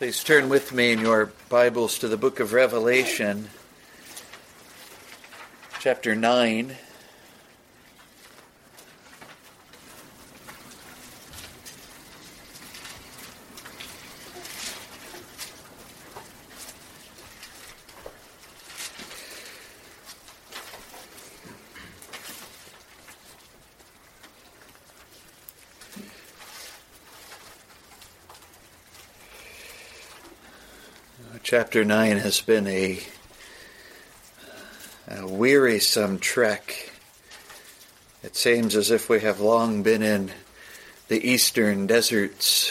[0.00, 3.50] Please turn with me in your Bibles to the book of Revelation,
[5.78, 6.74] chapter 9.
[31.50, 33.00] Chapter 9 has been a,
[35.08, 36.92] a, wearisome trek.
[38.22, 40.30] It seems as if we have long been in
[41.08, 42.70] the eastern deserts.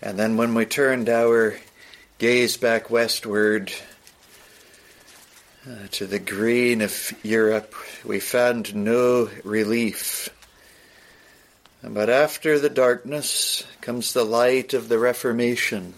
[0.00, 1.56] And then when we turned our
[2.18, 3.72] gaze back westward
[5.68, 10.28] uh, to the green of Europe, we found no relief.
[11.82, 15.94] But after the darkness comes the light of the Reformation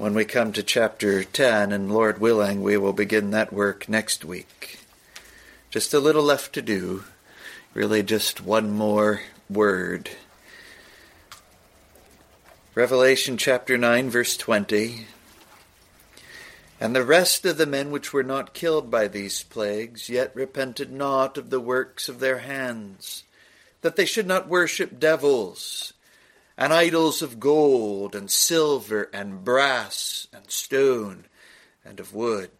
[0.00, 4.24] when we come to chapter 10, and Lord willing, we will begin that work next
[4.24, 4.78] week.
[5.68, 7.04] Just a little left to do,
[7.74, 10.08] really just one more word.
[12.74, 15.06] Revelation chapter 9, verse 20.
[16.80, 20.90] And the rest of the men which were not killed by these plagues yet repented
[20.90, 23.24] not of the works of their hands,
[23.82, 25.92] that they should not worship devils
[26.60, 31.24] and idols of gold and silver and brass and stone
[31.82, 32.50] and of wood,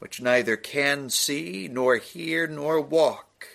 [0.00, 3.48] which neither can see nor hear nor walk.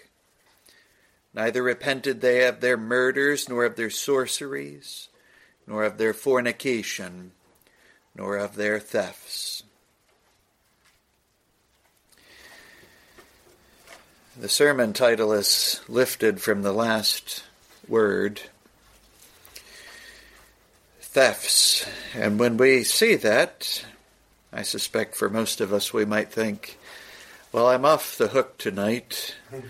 [1.31, 5.09] Neither repented they of their murders, nor of their sorceries,
[5.67, 7.31] nor of their fornication,
[8.15, 9.61] nor of their thefts.
[14.35, 17.43] The sermon title is lifted from the last
[17.87, 18.41] word
[21.11, 21.87] thefts.
[22.13, 23.83] And when we see that,
[24.53, 26.77] I suspect for most of us we might think,
[27.51, 29.35] well, I'm off the hook tonight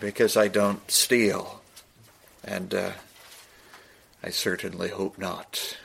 [0.00, 1.60] because I don't steal.
[2.44, 2.92] And uh,
[4.22, 5.76] I certainly hope not.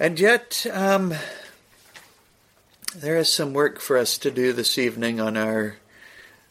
[0.00, 1.14] And yet, um,
[2.96, 5.76] there is some work for us to do this evening on our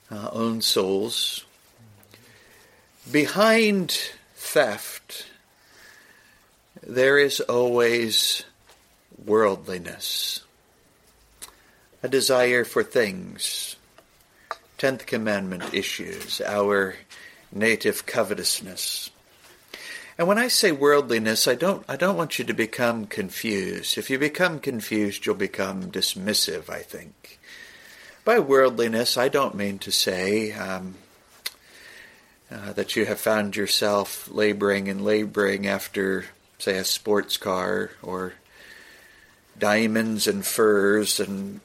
[0.09, 1.43] uh, own souls.
[3.11, 3.91] Behind
[4.35, 5.25] theft,
[6.85, 8.43] there is always
[9.25, 10.41] worldliness,
[12.03, 13.75] a desire for things.
[14.77, 16.95] Tenth Commandment issues, our
[17.51, 19.09] native covetousness.
[20.17, 23.97] And when I say worldliness, I don't, I don't want you to become confused.
[23.97, 27.39] If you become confused, you'll become dismissive, I think.
[28.23, 30.95] By worldliness, I don't mean to say um,
[32.51, 36.25] uh, that you have found yourself laboring and laboring after
[36.57, 38.33] say, a sports car or
[39.57, 41.61] diamonds and furs and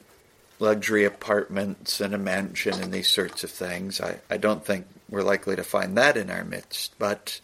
[0.59, 3.99] luxury apartments and a mansion and these sorts of things.
[3.99, 7.41] I, I don't think we're likely to find that in our midst, but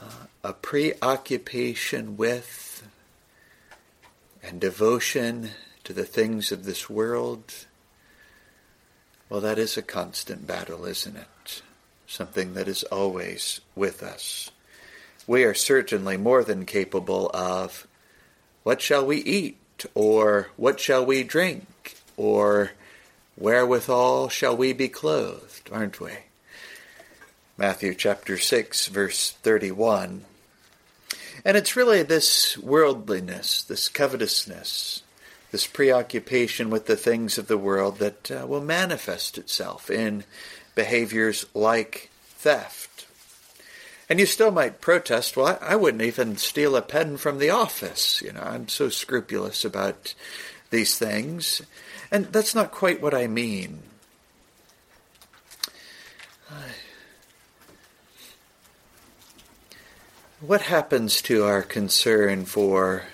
[0.00, 2.88] uh, a preoccupation with
[4.42, 5.50] and devotion
[5.84, 7.52] to the things of this world,
[9.28, 11.62] well, that is a constant battle, isn't it?
[12.06, 14.50] Something that is always with us
[15.30, 17.86] we are certainly more than capable of
[18.64, 22.72] what shall we eat, or what shall we drink, or
[23.36, 26.10] wherewithal shall we be clothed, aren't we?
[27.56, 30.24] Matthew chapter 6, verse 31.
[31.44, 35.04] And it's really this worldliness, this covetousness,
[35.52, 40.24] this preoccupation with the things of the world that uh, will manifest itself in
[40.74, 43.06] behaviors like theft
[44.10, 48.20] and you still might protest, well, I, wouldn't even steal a pen from the office.
[48.20, 50.14] You know, I'm so scrupulous about
[50.70, 51.62] these things.
[52.10, 53.84] And that's not quite what I mean.
[60.40, 63.04] What happens to our concern for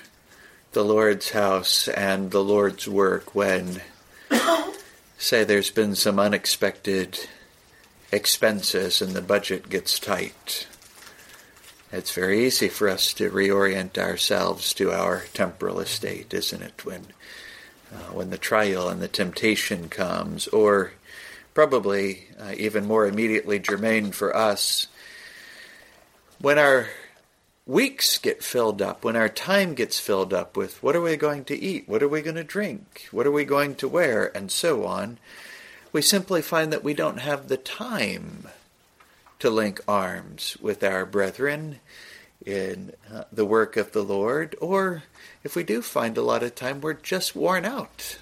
[0.73, 3.83] the Lord's house and the Lord's work when,
[5.19, 7.19] say, there's been some unexpected
[8.11, 10.67] expenses and the budget gets tight?
[11.93, 16.85] It's very easy for us to reorient ourselves to our temporal estate, isn't it?
[16.85, 17.07] When
[17.93, 20.93] uh, when the trial and the temptation comes, or
[21.55, 24.89] probably uh, even more immediately germane for us,
[26.41, 26.89] when our
[27.67, 31.45] weeks get filled up, when our time gets filled up with what are we going
[31.45, 34.51] to eat, what are we going to drink, what are we going to wear, and
[34.51, 35.19] so on,
[35.93, 38.49] we simply find that we don't have the time
[39.39, 41.81] to link arms with our brethren
[42.45, 45.03] in uh, the work of the Lord, or
[45.43, 48.19] if we do find a lot of time, we're just worn out.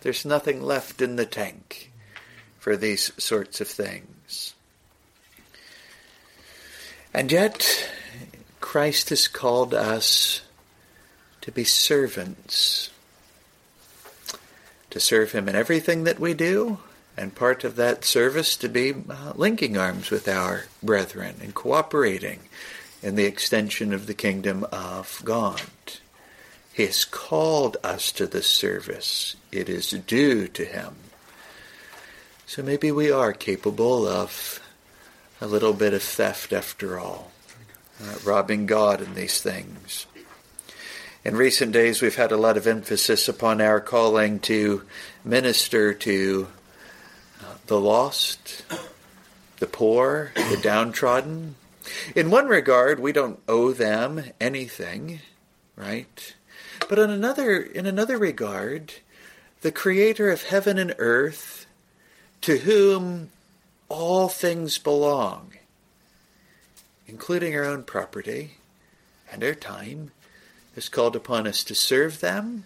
[0.00, 1.90] There's nothing left in the tank
[2.58, 4.54] for these sorts of things.
[7.14, 7.90] And yet,
[8.60, 10.42] Christ has called us
[11.40, 12.90] to be servants,
[14.90, 16.78] to serve Him in everything that we do,
[17.18, 22.38] and part of that service to be uh, linking arms with our brethren and cooperating
[23.02, 25.60] in the extension of the kingdom of God.
[26.72, 29.34] He has called us to this service.
[29.50, 30.94] It is due to Him.
[32.46, 34.60] So maybe we are capable of
[35.40, 37.32] a little bit of theft after all,
[38.02, 40.06] uh, robbing God in these things.
[41.24, 44.82] In recent days, we've had a lot of emphasis upon our calling to
[45.24, 46.48] minister to
[47.68, 48.64] the lost,
[49.58, 51.54] the poor, the downtrodden.
[52.16, 55.20] In one regard, we don't owe them anything,
[55.76, 56.34] right?
[56.88, 58.94] But in another, in another regard,
[59.60, 61.66] the creator of heaven and earth,
[62.40, 63.30] to whom
[63.90, 65.52] all things belong,
[67.06, 68.52] including our own property
[69.30, 70.10] and our time,
[70.74, 72.64] has called upon us to serve them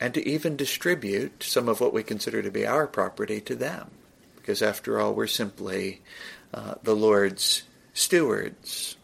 [0.00, 3.90] and to even distribute some of what we consider to be our property to them.
[4.36, 6.00] Because after all, we're simply
[6.54, 8.96] uh, the Lord's stewards.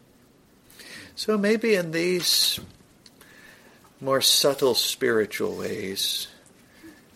[1.15, 2.59] So maybe in these
[4.01, 6.27] more subtle spiritual ways,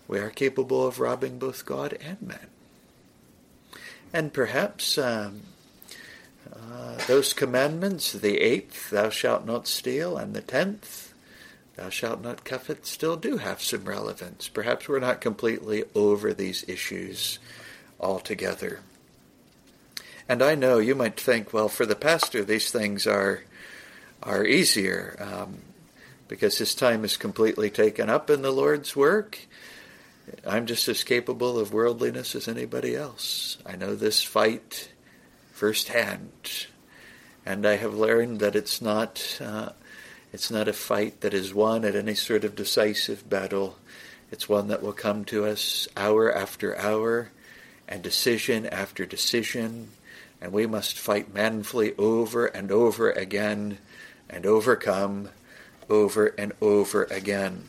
[0.07, 2.47] we are capable of robbing both God and men.
[4.13, 5.41] And perhaps um,
[6.53, 11.00] uh, those commandments, the eighth, thou shalt not steal, and the tenth,
[11.81, 14.47] thou shalt not covet, still do have some relevance.
[14.47, 17.39] Perhaps we're not completely over these issues
[17.99, 18.81] altogether.
[20.29, 23.43] And I know you might think, well, for the pastor, these things are
[24.21, 25.17] are easier.
[25.19, 25.59] Um,
[26.27, 29.39] because his time is completely taken up in the Lord's work.
[30.45, 33.57] I'm just as capable of worldliness as anybody else.
[33.65, 34.89] I know this fight
[35.51, 36.67] firsthand,
[37.45, 39.71] and I have learned that it's not uh,
[40.33, 43.77] it's not a fight that is won at any sort of decisive battle.
[44.31, 47.31] It's one that will come to us hour after hour,
[47.87, 49.89] and decision after decision,
[50.39, 53.77] and we must fight manfully over and over again,
[54.29, 55.29] and overcome
[55.89, 57.65] over and over again.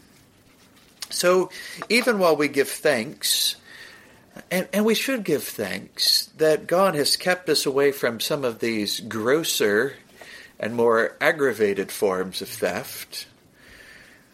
[1.11, 1.51] So
[1.89, 3.57] even while we give thanks,
[4.51, 8.61] and, and, we should give thanks that God has kept us away from some of
[8.61, 9.95] these grosser
[10.63, 13.27] and more aggravated forms of theft.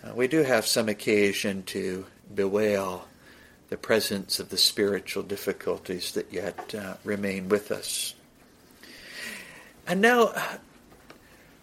[0.04, 3.08] Uh, we do have some occasion to bewail
[3.70, 8.14] the presence of the spiritual difficulties that yet uh, remain with us.
[9.86, 10.34] And now,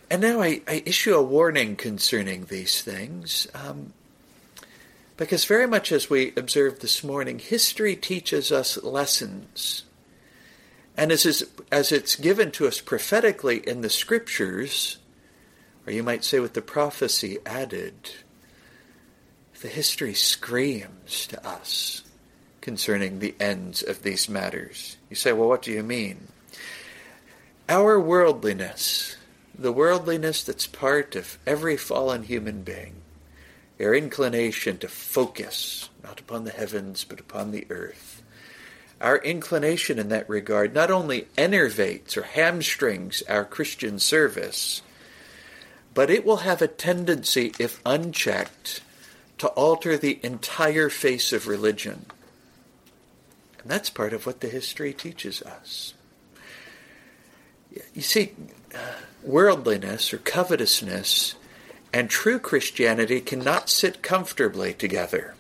[0.10, 3.48] and now I, I issue a warning concerning these things.
[3.54, 3.94] Um,
[5.16, 9.85] because very much as we observed this morning, history teaches us lessons.
[10.98, 14.98] And as, as it's given to us prophetically in the scriptures,
[15.86, 18.12] or you might say with the prophecy added,
[19.62, 22.04] the history screams to us
[22.62, 24.98] concerning the ends of these matters.
[25.10, 26.28] You say, well, what do you mean?
[27.68, 29.18] Our worldliness
[29.58, 32.96] the worldliness that's part of every fallen human being,
[33.80, 38.15] our inclination to focus not upon the heavens but upon the earth.
[39.02, 44.82] Our inclination in that regard not only enervates or hamstrings our Christian service,
[45.94, 48.82] but it will have a tendency, if unchecked,
[49.38, 52.06] to alter the entire face of religion.
[53.62, 55.94] And that's part of what the history teaches us.
[57.94, 58.34] You see,
[59.24, 61.36] worldliness or covetousness
[61.94, 65.35] and true Christianity cannot sit comfortably together.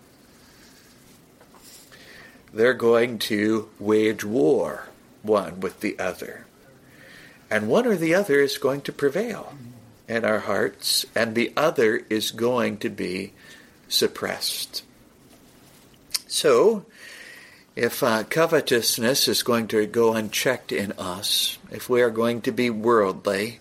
[2.55, 4.87] They're going to wage war
[5.23, 6.45] one with the other.
[7.51, 9.53] And one or the other is going to prevail
[10.07, 13.33] in our hearts, and the other is going to be
[13.89, 14.83] suppressed.
[16.27, 16.85] So,
[17.75, 22.53] if uh, covetousness is going to go unchecked in us, if we are going to
[22.53, 23.59] be worldly,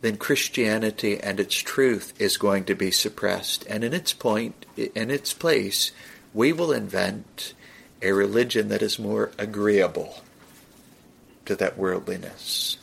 [0.00, 3.64] then Christianity and its truth is going to be suppressed.
[3.68, 5.92] And in its point, in its place,
[6.34, 7.54] we will invent
[8.02, 10.22] a religion that is more agreeable
[11.46, 12.76] to that worldliness.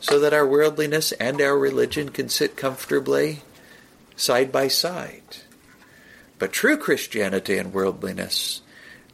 [0.00, 3.40] So that our worldliness and our religion can sit comfortably
[4.16, 5.38] side by side.
[6.38, 8.62] But true Christianity and worldliness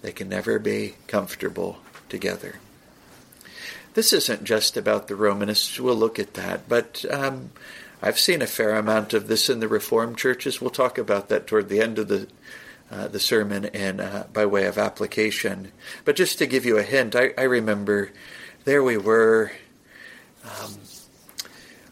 [0.02, 2.60] they can never be comfortable together.
[3.94, 5.80] this isn't just about the Romanists.
[5.80, 7.50] We'll look at that, but um,
[8.02, 10.60] I've seen a fair amount of this in the Reformed churches.
[10.60, 12.28] We'll talk about that toward the end of the
[12.90, 15.72] uh, the sermon and uh, by way of application.
[16.04, 18.10] But just to give you a hint, I, I remember
[18.64, 19.52] there we were.
[20.44, 20.76] Um,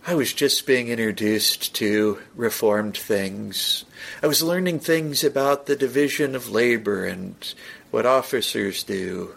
[0.06, 3.84] I was just being introduced to Reformed things.
[4.22, 7.34] I was learning things about the division of labor and
[7.90, 9.34] what officers do.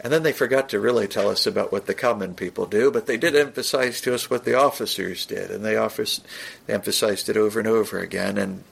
[0.00, 3.06] And then they forgot to really tell us about what the common people do, but
[3.06, 6.20] they did emphasize to us what the officers did, and they, offers,
[6.66, 8.38] they emphasized it over and over again.
[8.38, 8.64] And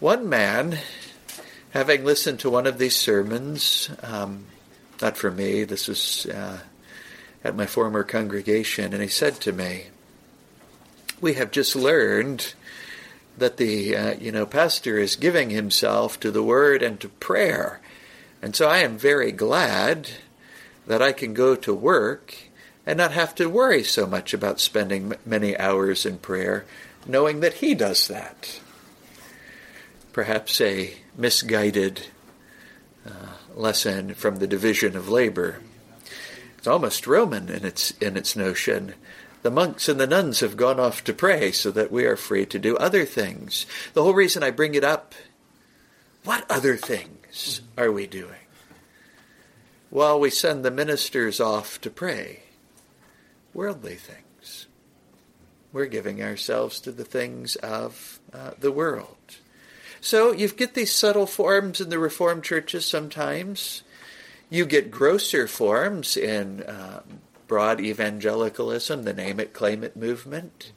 [0.00, 0.78] one man,
[1.72, 4.46] having listened to one of these sermons, um,
[5.02, 6.60] not for me, this was uh,
[7.44, 9.88] at my former congregation, and he said to me,
[11.20, 12.54] "We have just learned."
[13.38, 17.80] That the uh, you know pastor is giving himself to the word and to prayer,
[18.42, 20.10] and so I am very glad
[20.86, 22.34] that I can go to work
[22.84, 26.66] and not have to worry so much about spending many hours in prayer,
[27.06, 28.60] knowing that He does that.
[30.12, 32.08] Perhaps a misguided
[33.06, 35.60] uh, lesson from the division of labor.
[36.58, 38.94] It's almost Roman in its in its notion.
[39.42, 42.44] The monks and the nuns have gone off to pray so that we are free
[42.46, 43.64] to do other things.
[43.94, 45.14] The whole reason I bring it up,
[46.24, 47.62] what other things?
[47.78, 48.46] are we doing?
[49.88, 52.42] While we send the ministers off to pray,
[53.54, 54.66] worldly things.
[55.72, 59.39] We're giving ourselves to the things of uh, the world.
[60.00, 63.82] So you get these subtle forms in the Reformed churches sometimes.
[64.48, 67.02] You get grosser forms in uh,
[67.46, 70.72] broad evangelicalism, the name it, claim it movement.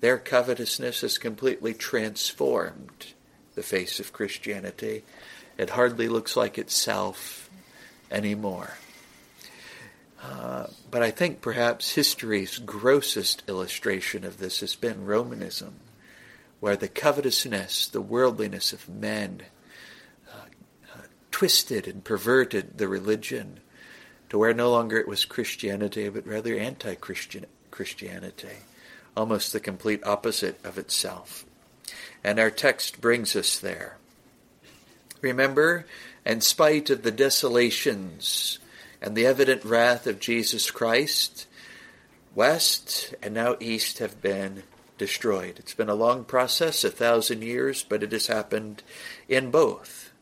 [0.00, 3.14] Their covetousness has completely transformed
[3.54, 5.04] the face of Christianity.
[5.56, 7.48] It hardly looks like itself
[8.10, 8.74] anymore.
[10.22, 15.74] Uh, but I think perhaps history's grossest illustration of this has been Romanism,
[16.64, 19.42] where the covetousness, the worldliness of men
[20.32, 20.36] uh,
[20.94, 20.98] uh,
[21.30, 23.60] twisted and perverted the religion
[24.30, 28.56] to where no longer it was Christianity, but rather anti Christianity,
[29.14, 31.44] almost the complete opposite of itself.
[32.24, 33.98] And our text brings us there.
[35.20, 35.84] Remember,
[36.24, 38.58] in spite of the desolations
[39.02, 41.46] and the evident wrath of Jesus Christ,
[42.34, 44.62] west and now east have been
[44.98, 45.58] destroyed.
[45.58, 48.82] It's been a long process, a thousand years, but it has happened
[49.28, 50.12] in both.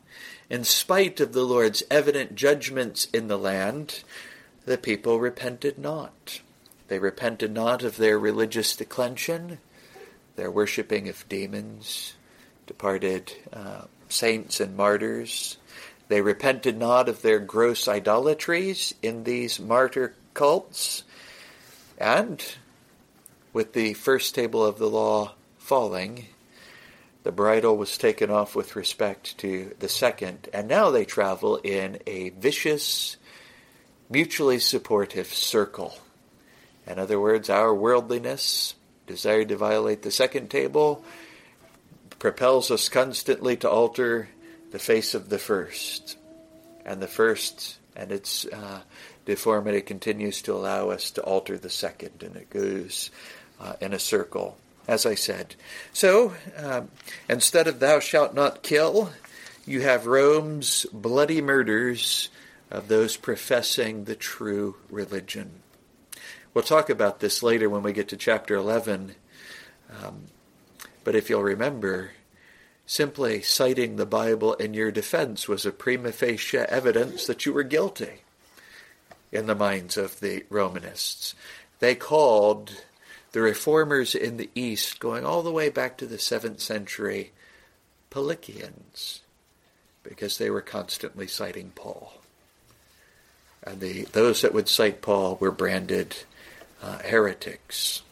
[0.49, 4.03] In spite of the Lord's evident judgments in the land,
[4.65, 6.41] the people repented not.
[6.87, 9.59] They repented not of their religious declension,
[10.35, 12.13] their worshipping of demons,
[12.67, 15.57] departed uh, saints and martyrs.
[16.07, 21.03] They repented not of their gross idolatries in these martyr cults.
[21.97, 22.43] And
[23.53, 26.25] with the first table of the law falling,
[27.23, 31.99] the bridle was taken off with respect to the second, and now they travel in
[32.05, 33.15] a vicious,
[34.09, 35.95] mutually supportive circle.
[36.85, 38.75] In other words, our worldliness,
[39.07, 41.05] desire to violate the second table,
[42.19, 44.27] propels us constantly to alter
[44.71, 46.17] the face of the first.
[46.85, 48.81] And the first and its uh,
[49.25, 53.11] deformity continues to allow us to alter the second, and it goes
[53.59, 54.57] uh, in a circle,
[54.87, 55.55] as I said.
[55.91, 56.89] So, um,
[57.29, 59.11] instead of thou shalt not kill,
[59.65, 62.29] you have Rome's bloody murders
[62.69, 65.61] of those professing the true religion.
[66.53, 69.15] We'll talk about this later when we get to chapter 11.
[70.03, 70.25] Um,
[71.03, 72.11] but if you'll remember,
[72.85, 77.63] simply citing the Bible in your defense was a prima facie evidence that you were
[77.63, 78.21] guilty
[79.31, 81.33] in the minds of the Romanists.
[81.79, 82.83] They called
[83.33, 87.31] the reformers in the East, going all the way back to the 7th century,
[88.09, 89.19] Paulicians,
[90.03, 92.13] because they were constantly citing Paul.
[93.63, 96.15] And the, those that would cite Paul were branded
[96.81, 98.03] uh, heretics.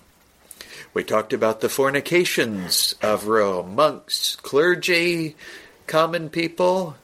[0.93, 5.35] We talked about the fornications of Rome monks, clergy,
[5.87, 6.95] common people,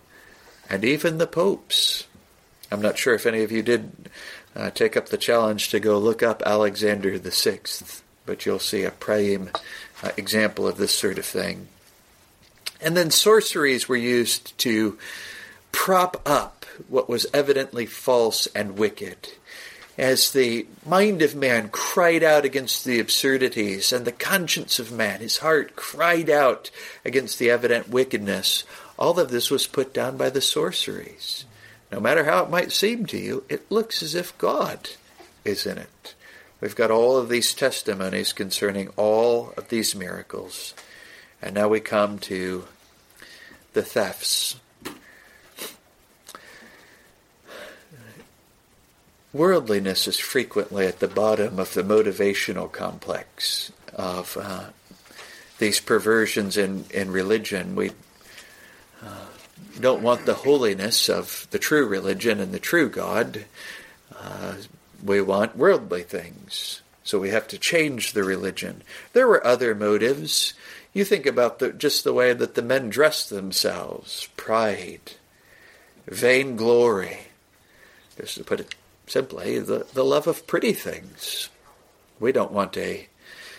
[0.70, 2.08] and even the popes.
[2.72, 4.10] I'm not sure if any of you did
[4.56, 7.60] uh, take up the challenge to go look up Alexander VI,
[8.28, 9.50] but you'll see a prime
[10.04, 11.68] uh, example of this sort of thing.
[12.80, 15.00] And then sorceries were used to
[15.72, 19.30] prop up what was evidently false and wicked
[19.98, 25.22] as the mind of man cried out against the absurdities, and the conscience of man,
[25.22, 26.70] his heart, cried out
[27.04, 28.64] against the evident wickedness,
[29.00, 31.46] all of this was put down by the sorceries.
[31.92, 34.90] no matter how it might seem to you, it looks as if God
[35.46, 36.14] is in it.
[36.60, 40.74] We've got all of these testimonies concerning all of these miracles.
[41.40, 42.66] And now we come to
[43.74, 44.60] the thefts.
[49.34, 54.66] Worldliness is frequently at the bottom of the motivational complex of uh,
[55.60, 57.76] these perversions in, in religion.
[57.76, 57.92] We
[59.04, 59.26] uh,
[59.80, 63.46] don't want the holiness of the true religion and the true God.
[64.20, 64.56] Uh,
[65.04, 66.82] we want worldly things.
[67.04, 68.84] So we have to change the religion.
[69.14, 70.54] There were other motives.
[70.94, 75.14] You think about the, just the way that the men dressed themselves pride,
[76.06, 77.20] vainglory.
[78.20, 78.76] Just to put it
[79.06, 81.50] simply, the, the love of pretty things.
[82.20, 83.08] We don't want a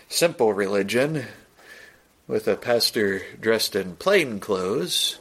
[0.09, 1.25] simple religion
[2.27, 5.19] with a pastor dressed in plain clothes.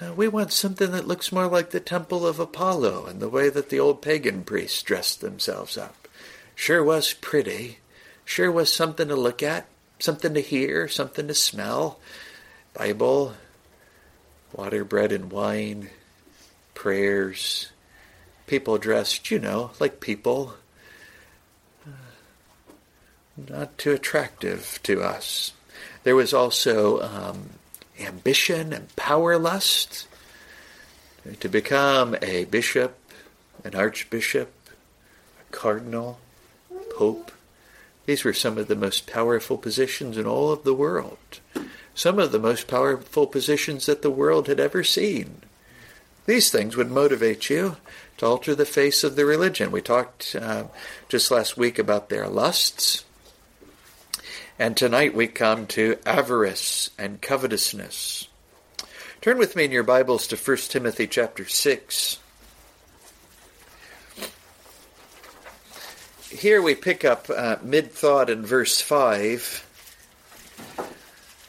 [0.00, 3.48] Uh, we want something that looks more like the temple of Apollo and the way
[3.48, 6.06] that the old pagan priests dressed themselves up.
[6.54, 7.78] Sure was pretty.
[8.24, 9.66] Sure was something to look at,
[9.98, 11.98] something to hear, something to smell.
[12.74, 13.34] Bible,
[14.52, 15.90] water, bread, and wine,
[16.74, 17.72] prayers,
[18.46, 20.54] people dressed, you know, like people.
[23.36, 25.52] Not too attractive to us.
[26.02, 27.50] There was also um,
[28.00, 30.06] ambition and power lust,
[31.40, 32.96] to become a bishop,
[33.64, 34.52] an archbishop,
[35.40, 36.18] a cardinal,
[36.96, 37.32] pope.
[38.06, 41.18] These were some of the most powerful positions in all of the world.
[41.94, 45.42] Some of the most powerful positions that the world had ever seen.
[46.26, 47.76] These things would motivate you
[48.18, 49.70] to alter the face of the religion.
[49.70, 50.64] We talked uh,
[51.08, 53.04] just last week about their lusts.
[54.60, 58.26] And tonight we come to avarice and covetousness.
[59.20, 62.18] Turn with me in your Bibles to 1 Timothy chapter 6.
[66.30, 69.64] Here we pick up uh, mid thought in verse 5.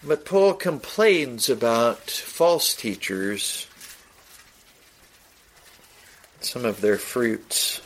[0.04, 3.66] But Paul complains about false teachers,
[6.42, 7.82] some of their fruits.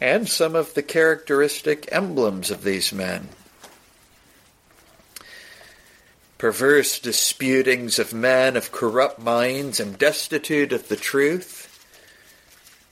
[0.00, 3.28] And some of the characteristic emblems of these men.
[6.38, 11.64] Perverse disputings of men of corrupt minds and destitute of the truth,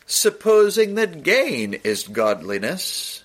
[0.04, 3.22] supposing that gain is godliness,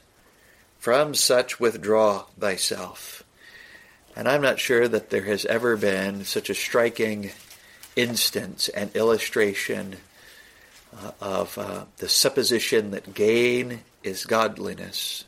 [0.77, 3.23] from such withdraw thyself.
[4.15, 7.31] And I'm not sure that there has ever been such a striking
[7.95, 9.97] instance and illustration
[10.97, 15.25] uh, of uh, the supposition that gain is godliness.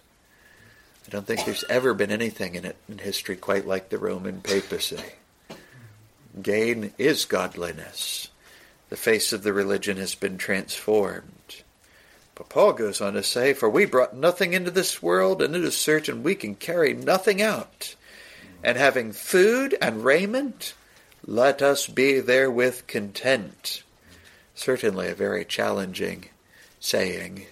[1.07, 4.41] I don't think there's ever been anything in it in history quite like the Roman
[4.41, 5.01] papacy.
[6.41, 8.29] Gain is godliness.
[8.89, 11.63] The face of the religion has been transformed.
[12.35, 15.63] But Paul goes on to say, For we brought nothing into this world, and it
[15.63, 17.95] is certain we can carry nothing out.
[18.63, 20.73] And having food and raiment,
[21.25, 23.83] let us be therewith content
[24.55, 26.25] certainly a very challenging
[26.79, 27.45] saying.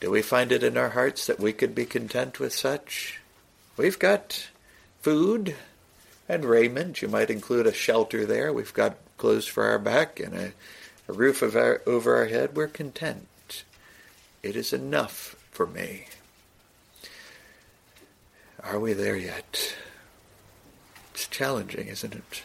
[0.00, 3.20] Do we find it in our hearts that we could be content with such?
[3.76, 4.48] We've got
[5.00, 5.56] food
[6.28, 7.02] and raiment.
[7.02, 8.52] You might include a shelter there.
[8.52, 10.52] We've got clothes for our back and a,
[11.08, 12.56] a roof our, over our head.
[12.56, 13.64] We're content.
[14.42, 16.06] It is enough for me.
[18.62, 19.74] Are we there yet?
[21.12, 22.42] It's challenging, isn't it?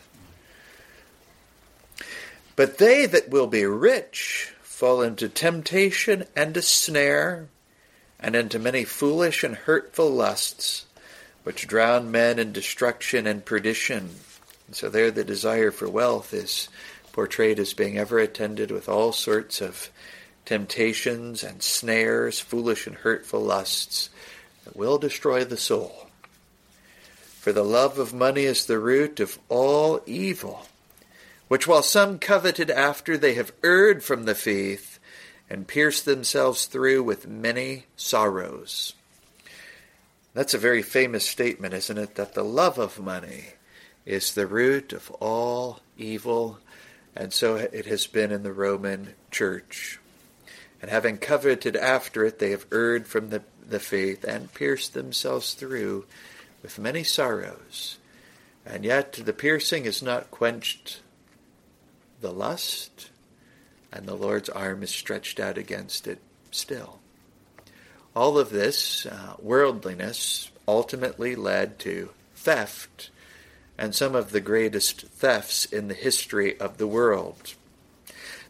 [2.57, 7.49] But they that will be rich fall into temptation and a snare,
[8.19, 10.87] and into many foolish and hurtful lusts,
[11.43, 14.15] which drown men in destruction and perdition.
[14.65, 16.67] And so there the desire for wealth is
[17.13, 19.91] portrayed as being ever attended with all sorts of
[20.45, 24.09] temptations and snares, foolish and hurtful lusts
[24.63, 26.07] that will destroy the soul.
[27.39, 30.65] For the love of money is the root of all evil
[31.47, 34.99] which while some coveted after, they have erred from the faith
[35.49, 38.93] and pierced themselves through with many sorrows.
[40.33, 42.15] That's a very famous statement, isn't it?
[42.15, 43.45] That the love of money
[44.05, 46.59] is the root of all evil,
[47.15, 49.99] and so it has been in the Roman Church.
[50.81, 55.53] And having coveted after it, they have erred from the, the faith and pierced themselves
[55.53, 56.05] through
[56.61, 57.97] with many sorrows.
[58.65, 60.99] And yet the piercing is not quenched
[62.21, 63.09] the lust,
[63.91, 66.19] and the Lord's arm is stretched out against it
[66.51, 66.99] still.
[68.15, 73.09] All of this uh, worldliness ultimately led to theft
[73.77, 77.53] and some of the greatest thefts in the history of the world.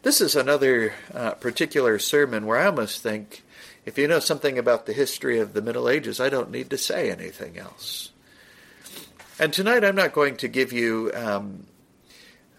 [0.02, 3.42] This is another uh, particular sermon where I almost think
[3.84, 6.78] if you know something about the history of the Middle Ages, I don't need to
[6.78, 8.10] say anything else.
[9.38, 11.64] And tonight I'm not going to give you um,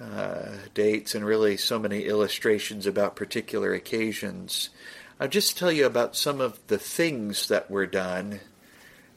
[0.01, 4.69] uh, dates and really so many illustrations about particular occasions.
[5.19, 8.39] I'll just tell you about some of the things that were done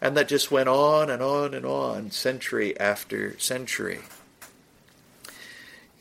[0.00, 4.00] and that just went on and on and on, century after century.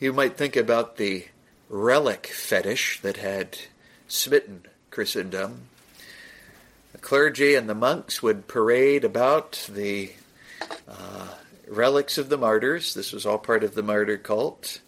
[0.00, 1.26] You might think about the
[1.68, 3.58] relic fetish that had
[4.08, 5.68] smitten Christendom.
[6.90, 10.12] The clergy and the monks would parade about the
[10.88, 11.28] uh,
[11.76, 12.94] relics of the martyrs.
[12.94, 14.80] This was all part of the martyr cult.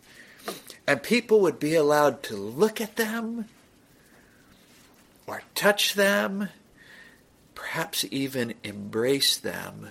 [0.87, 3.47] And people would be allowed to look at them
[5.27, 6.49] or touch them
[7.55, 9.91] perhaps even embrace them.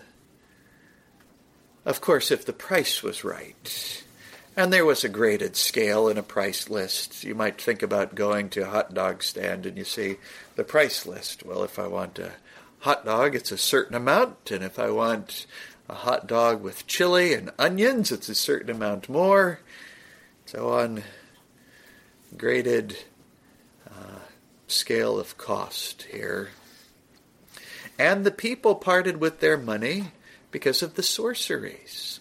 [1.85, 4.03] Of course, if the price was right.
[4.55, 7.23] And there was a graded scale and a price list.
[7.23, 10.17] You might think about going to a hot dog stand and you see
[10.55, 11.43] the price list.
[11.43, 12.33] Well, if I want a
[12.79, 15.45] hot dog, it's a certain amount, and if I want
[15.93, 19.59] a hot dog with chili and onions, it's a certain amount more.
[20.47, 21.03] So on
[22.35, 22.97] graded
[23.87, 24.19] uh,
[24.65, 26.49] scale of cost here.
[27.99, 30.05] And the people parted with their money
[30.49, 32.19] because of the sorceries,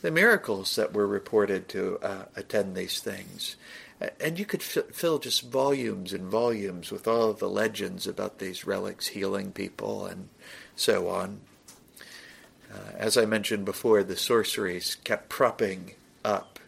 [0.00, 3.56] the miracles that were reported to uh, attend these things.
[4.18, 8.38] And you could f- fill just volumes and volumes with all of the legends about
[8.38, 10.30] these relics healing people and
[10.74, 11.40] so on.
[12.72, 15.92] Uh, as I mentioned before, the sorceries kept propping
[16.24, 16.58] up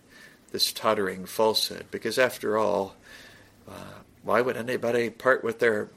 [0.52, 2.94] this tottering falsehood because, after all,
[3.68, 5.90] uh, why would anybody part with their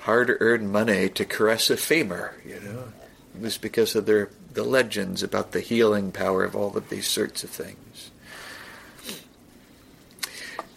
[0.00, 2.92] hard earned money to caress a femur, you know.
[3.34, 7.06] It was because of their the legends about the healing power of all of these
[7.06, 8.10] sorts of things.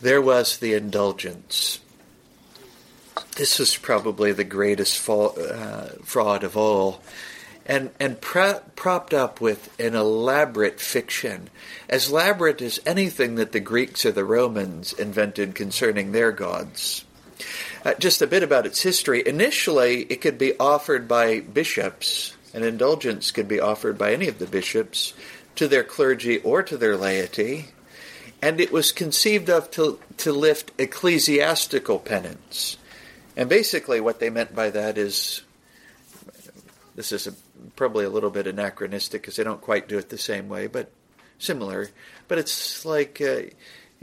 [0.01, 1.79] There was the indulgence.
[3.36, 7.02] This was probably the greatest uh, fraud of all,
[7.65, 11.50] and and pro- propped up with an elaborate fiction,
[11.89, 17.06] as elaborate as anything that the Greeks or the Romans invented concerning their gods.
[17.84, 19.24] Uh, just a bit about its history.
[19.26, 24.38] Initially, it could be offered by bishops, an indulgence could be offered by any of
[24.38, 25.13] the bishops
[25.56, 27.69] to their clergy or to their laity,
[28.43, 32.78] and it was conceived of to, to lift ecclesiastical penance.
[33.36, 35.41] And basically, what they meant by that is
[36.96, 37.34] this is a,
[37.76, 40.91] probably a little bit anachronistic because they don't quite do it the same way, but
[41.39, 41.89] similar.
[42.28, 43.22] But it's like.
[43.22, 43.43] Uh,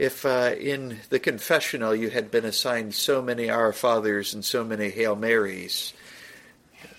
[0.01, 4.63] if uh, in the confessional you had been assigned so many Our Fathers and so
[4.63, 5.93] many Hail Marys,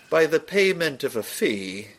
[0.09, 1.89] by the payment of a fee,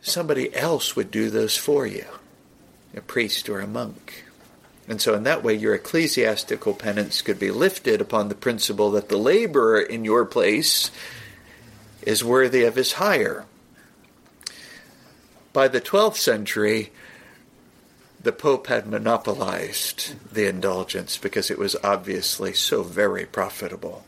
[0.00, 2.06] somebody else would do those for you,
[2.96, 4.21] a priest or a monk.
[4.88, 9.08] And so, in that way, your ecclesiastical penance could be lifted upon the principle that
[9.08, 10.90] the laborer in your place
[12.02, 13.44] is worthy of his hire.
[15.52, 16.90] By the 12th century,
[18.20, 24.04] the Pope had monopolized the indulgence because it was obviously so very profitable.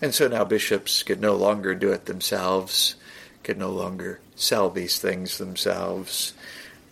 [0.00, 2.94] And so now bishops could no longer do it themselves,
[3.42, 6.34] could no longer sell these things themselves.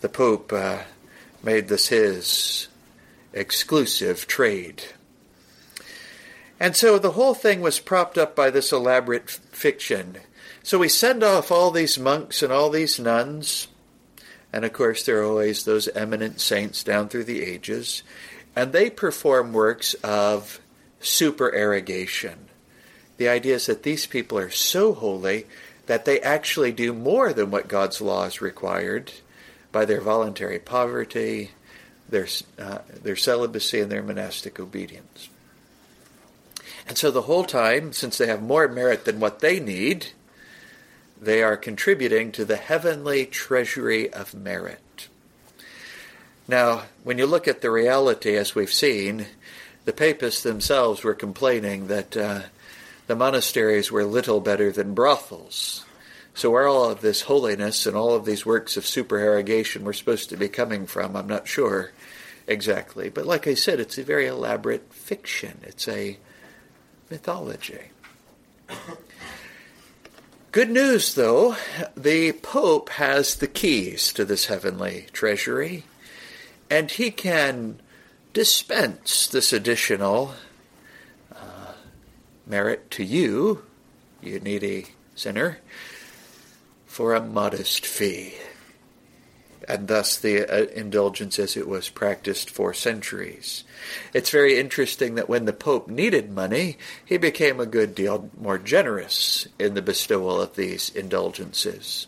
[0.00, 0.78] The Pope uh,
[1.42, 2.68] made this his
[3.36, 4.82] exclusive trade.
[6.58, 10.18] And so the whole thing was propped up by this elaborate fiction.
[10.62, 13.68] So we send off all these monks and all these nuns
[14.56, 18.02] and of course, there are always those eminent saints down through the ages,
[18.56, 20.60] and they perform works of
[20.98, 22.46] supererogation.
[23.18, 25.44] The idea is that these people are so holy
[25.86, 29.12] that they actually do more than what God's laws required
[29.72, 31.50] by their voluntary poverty,
[32.08, 32.26] their,
[32.58, 35.28] uh, their celibacy, and their monastic obedience.
[36.86, 40.08] And so the whole time, since they have more merit than what they need,
[41.20, 45.08] they are contributing to the heavenly treasury of merit.
[46.46, 49.26] Now, when you look at the reality, as we've seen,
[49.84, 52.42] the papists themselves were complaining that uh,
[53.06, 55.85] the monasteries were little better than brothels.
[56.36, 60.28] So, where all of this holiness and all of these works of supererogation were supposed
[60.28, 61.92] to be coming from, I'm not sure
[62.46, 63.08] exactly.
[63.08, 66.18] But, like I said, it's a very elaborate fiction, it's a
[67.08, 67.80] mythology.
[70.52, 71.56] Good news, though,
[71.96, 75.84] the Pope has the keys to this heavenly treasury,
[76.68, 77.80] and he can
[78.34, 80.34] dispense this additional
[81.34, 81.72] uh,
[82.46, 83.64] merit to you,
[84.20, 85.60] you needy sinner,
[86.96, 88.32] for a modest fee.
[89.68, 93.64] And thus the uh, indulgence as it was practiced for centuries.
[94.14, 98.56] It's very interesting that when the Pope needed money, he became a good deal more
[98.56, 102.06] generous in the bestowal of these indulgences.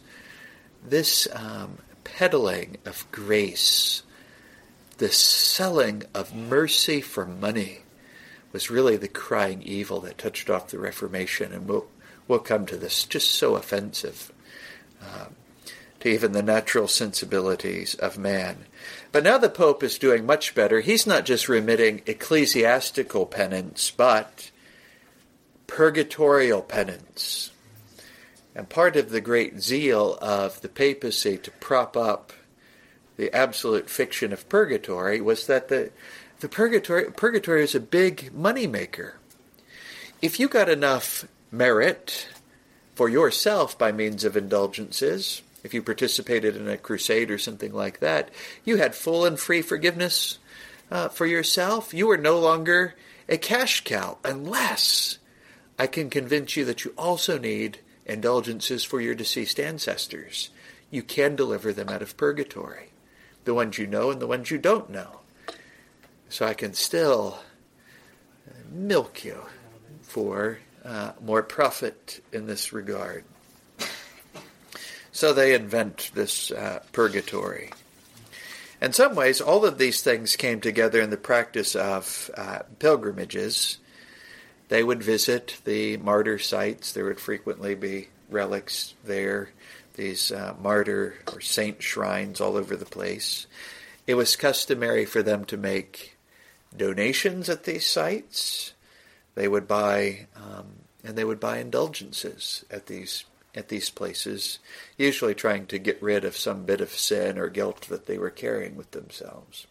[0.83, 4.05] This um, peddling of grace,
[4.97, 7.81] this selling of mercy for money,
[8.53, 11.89] was really the crying evil that touched off the Reformation, and we'll
[12.27, 13.05] we'll come to this.
[13.05, 14.33] Just so offensive
[15.03, 15.35] um,
[16.01, 18.67] to even the natural sensibilities of man.
[19.13, 20.81] But now the Pope is doing much better.
[20.81, 24.51] He's not just remitting ecclesiastical penance, but
[25.67, 27.51] purgatorial penance.
[28.55, 32.33] And part of the great zeal of the papacy to prop up
[33.17, 35.91] the absolute fiction of purgatory was that the,
[36.41, 39.17] the purgatory, purgatory is a big money maker.
[40.23, 42.29] If you got enough merit
[42.99, 48.01] for yourself by means of indulgences, if you participated in a crusade or something like
[48.01, 48.29] that,
[48.65, 50.41] you had full and free forgiveness
[50.91, 51.95] uh, for yourself.
[51.95, 52.97] You were no longer
[53.29, 55.19] a cash cow unless
[55.79, 60.51] I can convince you that you also need indulgences for your deceased ancestors.
[60.91, 62.91] You can deliver them out of purgatory,
[63.45, 65.21] the ones you know and the ones you don't know.
[66.29, 67.39] So I can still
[68.73, 69.45] milk you
[70.03, 73.25] for uh, more profit in this regard.
[75.13, 77.71] So they invent this uh, purgatory.
[78.81, 83.79] In some ways, all of these things came together in the practice of uh, pilgrimages.
[84.69, 86.93] They would visit the martyr sites.
[86.93, 89.51] There would frequently be relics there,
[89.95, 93.47] these uh, martyr or saint shrines all over the place.
[94.07, 96.17] It was customary for them to make
[96.75, 98.73] donations at these sites.
[99.35, 104.59] They would buy um, and they would buy indulgences at these at these places,
[104.97, 108.31] usually trying to get rid of some bit of sin or guilt that they were
[108.31, 109.67] carrying with themselves.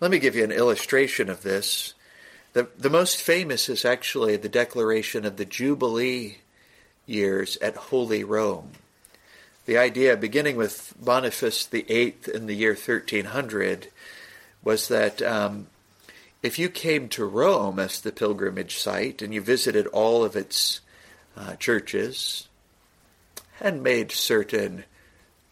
[0.00, 1.94] Let me give you an illustration of this.
[2.52, 6.38] The, the most famous is actually the declaration of the Jubilee
[7.06, 8.70] years at Holy Rome.
[9.66, 13.88] The idea, beginning with Boniface VIII in the year 1300,
[14.62, 15.66] was that um,
[16.44, 20.82] if you came to Rome as the pilgrimage site and you visited all of its
[21.38, 22.48] uh, churches
[23.62, 24.84] and made certain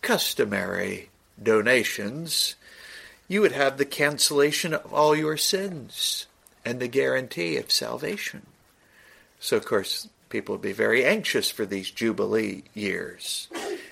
[0.03, 1.09] customary
[1.43, 2.57] donations,
[3.27, 6.27] you would have the cancellation of all your sins
[6.63, 8.45] and the guarantee of salvation.
[9.41, 13.49] So, of course, people would be very anxious for these Jubilee years.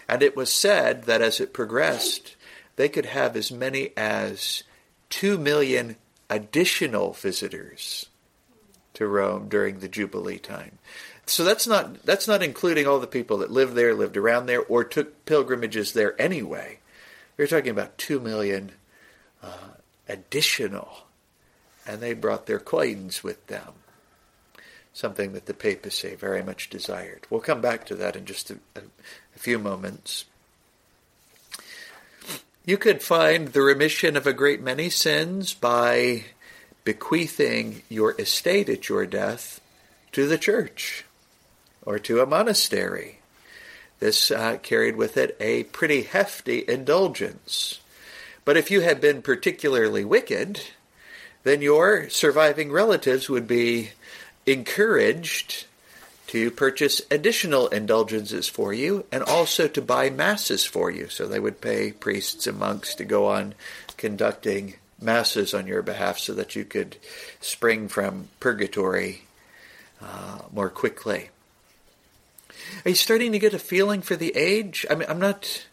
[0.06, 2.36] And it was said that as it progressed,
[2.76, 4.64] they could have as many as
[5.08, 5.96] two million
[6.30, 8.06] additional visitors
[8.94, 10.78] to Rome during the Jubilee time.
[11.26, 14.62] So that's not that's not including all the people that lived there, lived around there,
[14.62, 16.78] or took pilgrimages there anyway.
[17.36, 18.72] We're talking about two million
[19.42, 19.74] uh,
[20.08, 21.04] additional,
[21.86, 23.74] and they brought their coins with them.
[24.92, 27.26] Something that the papacy very much desired.
[27.30, 28.80] We'll come back to that in just a, a,
[29.36, 30.24] a few moments.
[32.66, 36.24] You could find the remission of a great many sins by
[36.84, 39.60] bequeathing your estate at your death
[40.12, 41.06] to the church
[41.82, 43.20] or to a monastery.
[43.98, 47.80] This uh, carried with it a pretty hefty indulgence.
[48.44, 50.60] But if you had been particularly wicked,
[51.44, 53.92] then your surviving relatives would be
[54.44, 55.66] encouraged
[56.30, 61.08] to purchase additional indulgences for you and also to buy masses for you.
[61.08, 63.54] So they would pay priests and monks to go on
[63.96, 66.96] conducting masses on your behalf so that you could
[67.40, 69.22] spring from purgatory
[70.00, 71.30] uh, more quickly.
[72.84, 74.86] Are you starting to get a feeling for the age?
[74.88, 75.66] I mean, I'm not.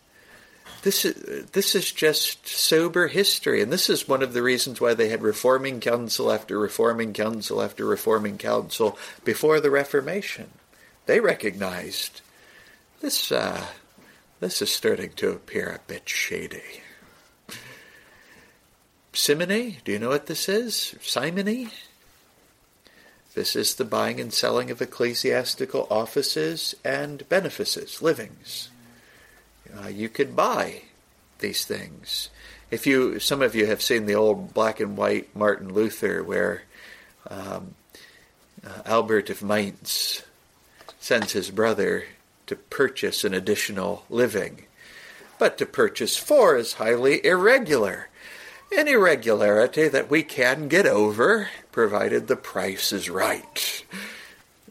[0.88, 4.94] This is this is just sober history, and this is one of the reasons why
[4.94, 10.50] they had reforming council after reforming council after reforming council before the Reformation.
[11.06, 12.22] They recognized
[13.02, 13.34] this.
[13.34, 13.66] Uh,
[14.40, 16.82] this is starting to appear a bit shady.
[19.12, 20.96] Simony, do you know what this is?
[21.02, 21.68] Simony?
[23.36, 28.70] This is the buying and selling of ecclesiastical offices and benefices, livings.
[29.76, 30.82] Uh, you could buy
[31.40, 32.30] these things.
[32.70, 36.64] If you, some of you have seen the old black and white Martin Luther, where
[37.30, 37.76] um,
[38.66, 40.24] uh, Albert of Mainz
[41.00, 42.06] sends his brother
[42.48, 44.66] to purchase an additional living.
[45.40, 48.10] But to purchase four is highly irregular.
[48.76, 53.86] An irregularity that we can get over, provided the price is right.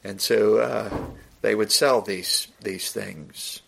[0.04, 1.06] And so uh,
[1.40, 3.62] they would sell these these things.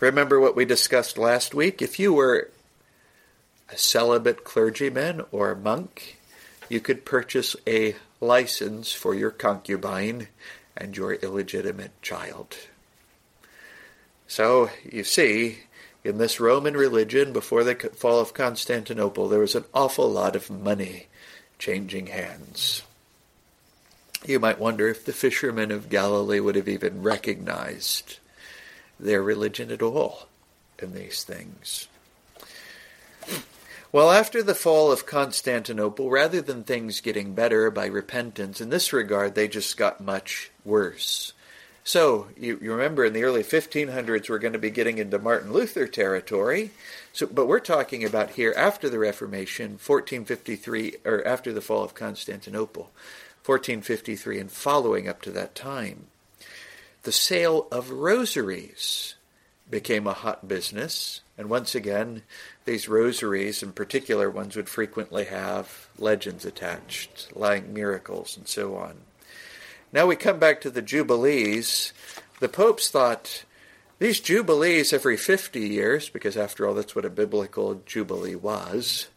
[0.00, 1.80] Remember what we discussed last week?
[1.80, 2.50] If you were
[3.70, 6.18] a celibate clergyman or a monk,
[6.68, 10.28] you could purchase a license for your concubine
[10.76, 12.56] and your illegitimate child.
[14.26, 15.60] So, you see,
[16.02, 20.50] in this Roman religion, before the fall of Constantinople, there was an awful lot of
[20.50, 21.06] money
[21.58, 22.82] changing hands.
[24.26, 28.18] You might wonder if the fishermen of Galilee would have even recognized
[28.98, 30.28] their religion at all
[30.78, 31.88] in these things.
[33.94, 38.92] Well, after the fall of Constantinople, rather than things getting better by repentance, in this
[38.92, 41.32] regard, they just got much worse.
[41.84, 45.52] So, you, you remember in the early 1500s, we're going to be getting into Martin
[45.52, 46.70] Luther territory.
[47.12, 51.94] So, but we're talking about here after the Reformation, 1453, or after the fall of
[51.94, 52.90] Constantinople,
[53.44, 56.06] 1453, and following up to that time.
[57.04, 59.14] The sale of rosaries
[59.68, 62.22] became a hot business, and once again,
[62.64, 69.02] these rosaries, in particular ones, would frequently have legends attached, like miracles and so on.
[69.92, 71.92] Now we come back to the Jubilees.
[72.40, 73.44] The popes thought
[73.98, 79.08] these Jubilees every 50 years, because after all, that's what a biblical Jubilee was,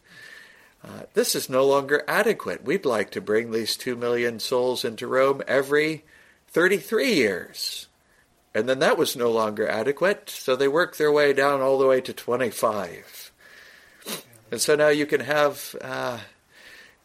[0.84, 2.64] uh, this is no longer adequate.
[2.64, 6.04] We'd like to bring these 2 million souls into Rome every
[6.48, 7.86] 33 years.
[8.54, 11.86] And then that was no longer adequate, so they worked their way down all the
[11.86, 13.30] way to 25.
[14.50, 16.18] And so now you can have, uh,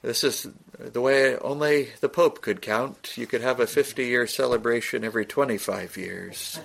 [0.02, 0.48] this is
[0.80, 3.18] the way only the Pope could count.
[3.18, 6.60] You could have a 50 year celebration every 25 years.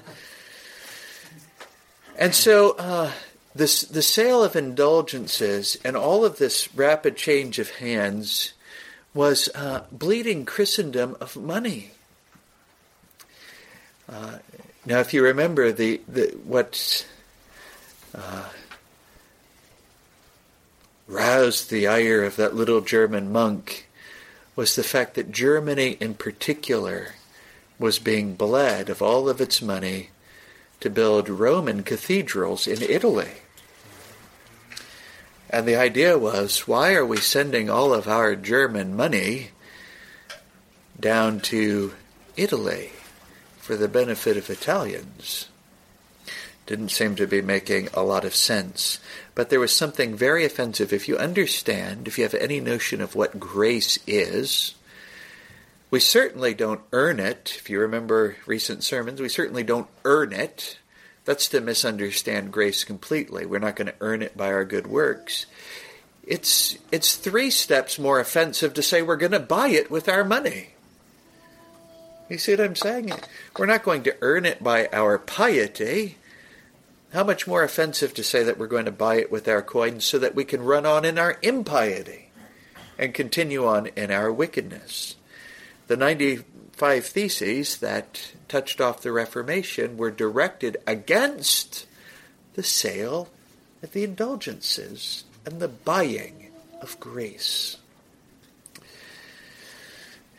[2.17, 3.13] And so uh,
[3.55, 8.55] this, the sale of indulgences and all of this rapid change of hands
[9.15, 11.93] was uh, bleeding Christendom of money.
[14.09, 14.39] Uh,
[14.87, 17.07] now, if you remember the, the what
[18.15, 18.49] uh,
[21.07, 23.89] roused the ire of that little German monk
[24.57, 27.15] was the fact that Germany, in particular,
[27.79, 30.11] was being bled of all of its money
[30.81, 33.31] to build Roman cathedrals in Italy.
[35.51, 39.51] And the idea was why are we sending all of our German money
[40.99, 41.95] down to
[42.37, 42.91] Italy?
[43.69, 45.47] For the benefit of Italians.
[46.65, 48.99] Didn't seem to be making a lot of sense.
[49.35, 50.91] But there was something very offensive.
[50.91, 54.75] If you understand, if you have any notion of what grace is,
[55.91, 57.57] we certainly don't earn it.
[57.59, 60.79] If you remember recent sermons, we certainly don't earn it.
[61.27, 63.45] That's to misunderstand grace completely.
[63.45, 65.45] We're not going to earn it by our good works.
[66.27, 70.25] It's, it's three steps more offensive to say we're going to buy it with our
[70.25, 70.71] money.
[72.29, 73.13] You see what I'm saying?
[73.57, 76.19] We're not going to earn it by our piety.
[77.13, 80.05] How much more offensive to say that we're going to buy it with our coins
[80.05, 82.31] so that we can run on in our impiety
[82.99, 85.17] and continue on in our wickedness.
[85.87, 91.87] The 95 theses that touched off the Reformation were directed against
[92.55, 93.31] the sale
[93.83, 96.51] of the indulgences and the buying
[96.83, 97.79] of grace.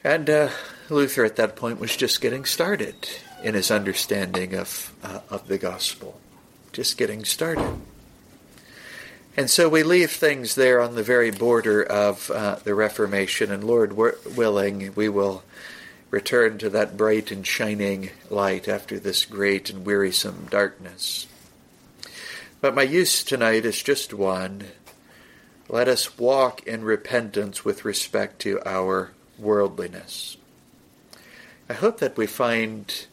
[0.04, 0.49] And uh,
[0.91, 3.10] Luther at that point was just getting started
[3.43, 6.19] in his understanding of, uh, of the gospel.
[6.71, 7.80] Just getting started.
[9.38, 13.63] And so we leave things there on the very border of uh, the Reformation, and
[13.63, 15.43] Lord willing, we will
[16.10, 21.28] return to that bright and shining light after this great and wearisome darkness.
[22.62, 24.65] But my use tonight is just one.
[25.69, 30.36] Let us walk in repentance with respect to our worldliness.
[31.69, 33.05] I hope that we find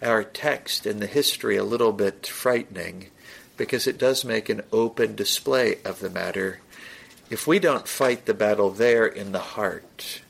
[0.00, 3.08] our text and the history a little bit frightening
[3.56, 6.60] because it does make an open display of the matter.
[7.28, 10.20] If we don't fight the battle there in the heart,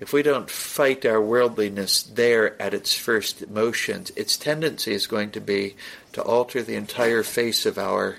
[0.00, 5.30] if we don't fight our worldliness there at its first motions, its tendency is going
[5.32, 5.76] to be
[6.12, 8.16] to alter the entire face of our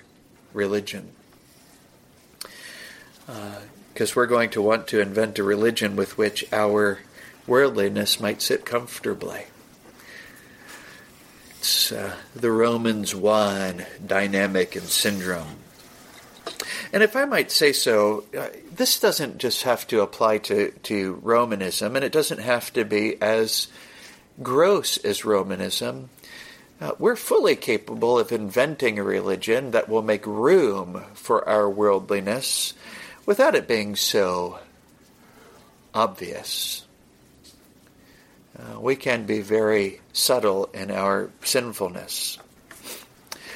[0.53, 1.09] religion.
[3.28, 3.62] Uh,
[3.93, 6.99] because we're going to want to invent a religion with which our
[7.48, 9.46] worldliness might sit comfortably.
[11.60, 15.58] It's uh, the Romans 1 dynamic and syndrome.
[16.93, 21.20] And if I might say so, uh, this doesn't just have to apply to, to
[21.22, 23.68] Romanism, and it doesn't have to be as
[24.41, 26.10] gross as Romanism.
[26.80, 32.74] Uh, we're fully capable of inventing a religion that will make room for our worldliness
[33.26, 34.60] without it being so
[35.93, 36.84] obvious.
[38.58, 42.38] Uh, we can be very subtle in our sinfulness.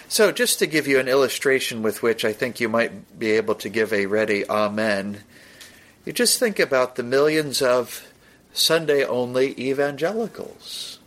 [0.09, 3.55] So, just to give you an illustration with which I think you might be able
[3.55, 5.23] to give a ready amen,
[6.03, 8.05] you just think about the millions of
[8.51, 10.99] Sunday only evangelicals.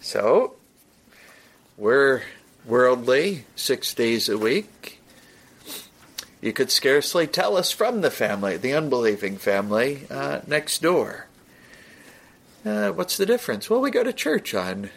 [0.00, 0.54] So,
[1.76, 2.22] we're
[2.66, 5.00] worldly six days a week.
[6.40, 11.25] You could scarcely tell us from the family, the unbelieving family uh, next door.
[12.66, 13.70] Uh, what's the difference?
[13.70, 14.90] Well, we go to church on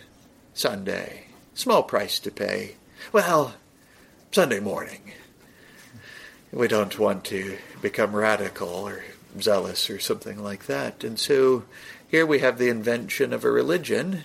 [0.55, 1.27] Sunday.
[1.53, 2.77] Small price to pay.
[3.11, 3.53] Well,
[4.31, 5.11] Sunday morning.
[6.51, 9.03] We don't want to become radical or
[9.39, 11.03] zealous or something like that.
[11.03, 11.63] And so
[12.07, 14.23] here we have the invention of a religion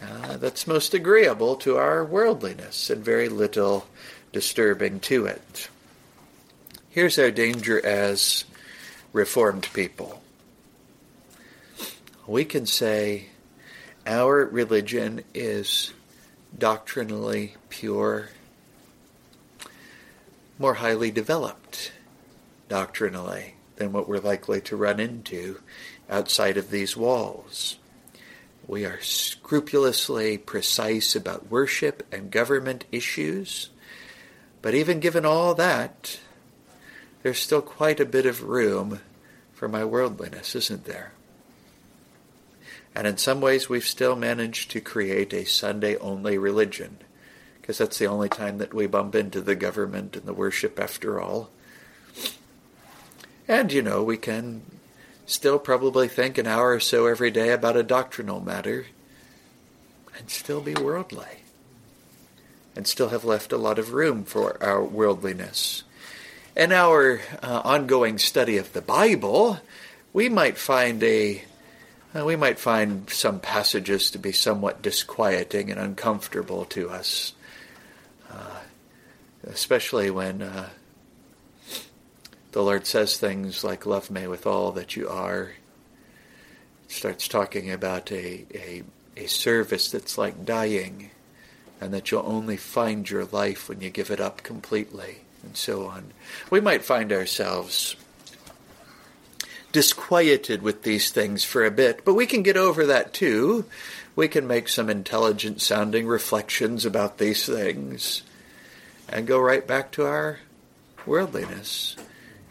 [0.00, 3.86] uh, that's most agreeable to our worldliness and very little
[4.32, 5.70] disturbing to it.
[6.90, 8.44] Here's our danger as
[9.14, 10.19] Reformed people.
[12.30, 13.24] We can say
[14.06, 15.92] our religion is
[16.56, 18.28] doctrinally pure,
[20.56, 21.90] more highly developed
[22.68, 25.58] doctrinally than what we're likely to run into
[26.08, 27.78] outside of these walls.
[28.64, 33.70] We are scrupulously precise about worship and government issues,
[34.62, 36.20] but even given all that,
[37.24, 39.00] there's still quite a bit of room
[39.52, 41.10] for my worldliness, isn't there?
[42.94, 46.98] And in some ways, we've still managed to create a Sunday only religion,
[47.60, 51.20] because that's the only time that we bump into the government and the worship after
[51.20, 51.50] all.
[53.46, 54.62] And, you know, we can
[55.26, 58.86] still probably think an hour or so every day about a doctrinal matter
[60.18, 61.44] and still be worldly
[62.74, 65.84] and still have left a lot of room for our worldliness.
[66.56, 69.60] In our uh, ongoing study of the Bible,
[70.12, 71.42] we might find a
[72.14, 77.34] uh, we might find some passages to be somewhat disquieting and uncomfortable to us,
[78.30, 78.60] uh,
[79.44, 80.68] especially when uh,
[82.52, 85.52] the Lord says things like, Love me with all that you are.
[86.88, 88.82] Starts talking about a, a,
[89.16, 91.10] a service that's like dying,
[91.80, 95.86] and that you'll only find your life when you give it up completely, and so
[95.86, 96.12] on.
[96.50, 97.94] We might find ourselves
[99.72, 103.64] disquieted with these things for a bit, but we can get over that too.
[104.16, 108.22] We can make some intelligent sounding reflections about these things
[109.08, 110.40] and go right back to our
[111.06, 111.96] worldliness,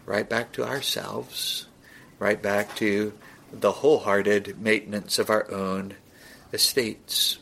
[0.05, 1.67] right back to ourselves,
[2.17, 3.13] right back to
[3.51, 5.95] the wholehearted maintenance of our own
[6.53, 7.39] estates.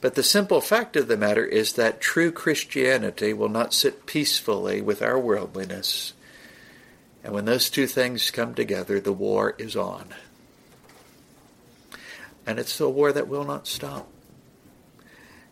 [0.00, 4.80] But the simple fact of the matter is that true Christianity will not sit peacefully
[4.80, 6.14] with our worldliness
[7.22, 10.06] and when those two things come together, the war is on.
[12.46, 14.08] And it's a war that will not stop.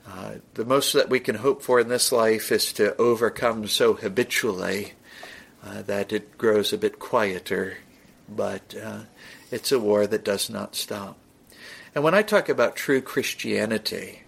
[0.06, 3.92] Uh, the most that we can hope for in this life is to overcome so
[3.92, 4.94] habitually
[5.62, 7.76] uh, that it grows a bit quieter,
[8.26, 9.00] but uh,
[9.50, 11.18] it's a war that does not stop.
[11.94, 14.22] And when I talk about true Christianity,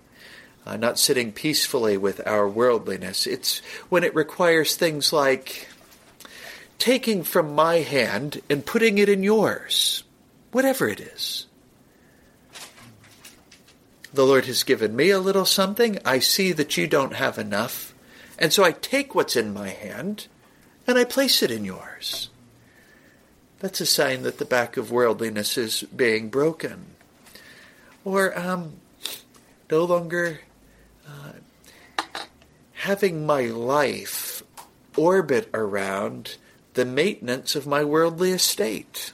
[0.67, 5.70] uh, not sitting peacefully with our worldliness, it's when it requires things like
[6.81, 10.03] taking from my hand and putting it in yours,
[10.51, 11.47] whatever it is.
[14.13, 15.99] The Lord has given me a little something.
[16.05, 17.95] I see that you don't have enough.
[18.39, 20.27] And so I take what's in my hand
[20.87, 22.31] and I place it in yours.
[23.61, 26.87] That's a sign that the back of worldliness is being broken.
[28.05, 28.81] Or um,
[29.71, 30.41] no longer
[31.07, 31.33] uh,
[32.73, 34.43] having my life
[34.97, 36.37] orbit around
[36.75, 39.13] the maintenance of my worldly estate.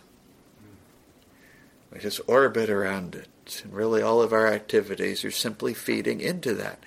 [1.92, 6.52] We just orbit around it, and really all of our activities are simply feeding into
[6.54, 6.78] that.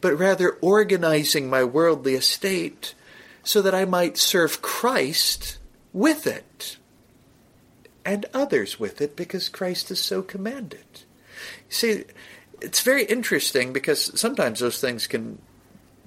[0.00, 2.94] But rather organizing my worldly estate
[3.42, 5.58] so that I might serve Christ
[5.92, 6.76] with it
[8.04, 10.84] and others with it because Christ has so commanded.
[11.68, 12.04] See,
[12.60, 15.40] it's very interesting because sometimes those things can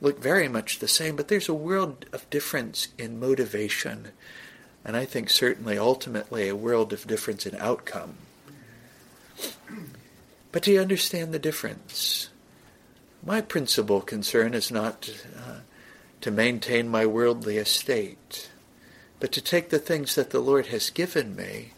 [0.03, 4.09] look very much the same, but there's a world of difference in motivation,
[4.83, 8.15] and I think certainly ultimately a world of difference in outcome.
[10.51, 12.29] But do you understand the difference?
[13.25, 15.59] My principal concern is not uh,
[16.19, 18.51] to maintain my worldly estate,
[19.21, 21.71] but to take the things that the Lord has given me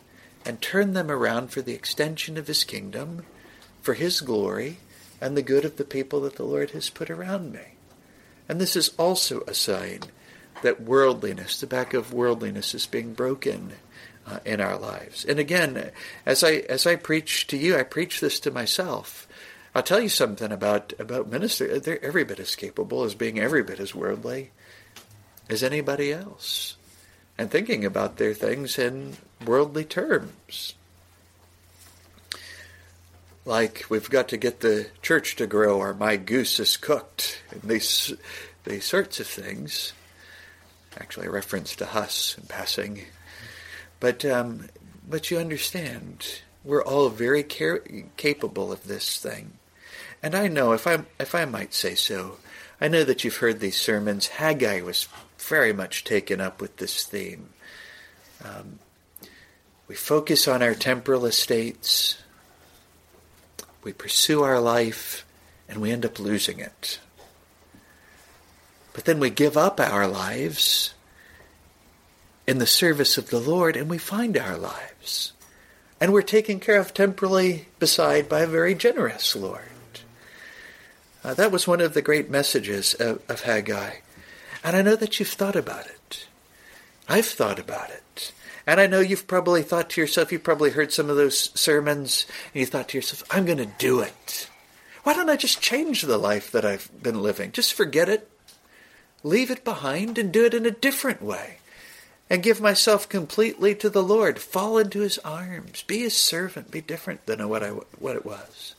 [0.44, 3.24] and turn them around for the extension of His kingdom,
[3.84, 4.78] for His glory,
[5.22, 7.75] and the good of the people that the Lord has put around me.
[8.48, 10.02] And this is also a sign
[10.62, 13.74] that worldliness, the back of worldliness, is being broken
[14.28, 15.26] uh, in our lives.
[15.26, 15.92] And again,
[16.26, 19.28] as I as I preach to you, I preach this to myself.
[19.74, 21.80] I'll tell you something about about minister.
[21.80, 24.52] They're every bit as capable as being every bit as worldly
[25.50, 26.76] as anybody else,
[27.38, 30.74] and thinking about their things in worldly terms.
[33.46, 37.62] Like we've got to get the church to grow, or my goose is cooked, and
[37.62, 38.14] these
[38.64, 39.94] these sorts of things.
[40.98, 43.02] Actually, a reference to Huss in passing,
[44.00, 44.68] but um,
[45.08, 47.84] but you understand, we're all very care-
[48.18, 49.60] capable of this thing.
[50.24, 52.38] And I know, if I if I might say so,
[52.82, 54.28] I know that you've heard these sermons.
[54.28, 57.50] Haggai was very much taken up with this theme.
[58.44, 58.80] Um,
[59.88, 62.18] we focus on our temporal estates,
[63.86, 65.26] we pursue our life,
[65.70, 67.00] and we end up losing it.
[68.94, 70.94] But then we give up our lives
[72.48, 75.34] in the service of the Lord, and we find our lives.
[76.02, 79.62] And we're taken care of temporally beside by a very generous Lord.
[81.24, 83.98] Uh, that was one of the great messages of, of Haggai.
[84.64, 86.28] And I know that you've thought about it.
[87.08, 88.04] I've thought about it.
[88.68, 92.26] And I know you've probably thought to yourself, you've probably heard some of those sermons,
[92.54, 94.50] and you thought to yourself, I'm going to do it.
[95.04, 97.52] Why don't I just change the life that I've been living?
[97.52, 98.28] Just forget it,
[99.24, 101.58] leave it behind, and do it in a different way.
[102.28, 104.40] And give myself completely to the Lord.
[104.40, 105.84] Fall into His arms.
[105.84, 106.72] Be His servant.
[106.72, 108.74] Be different than what I what it was.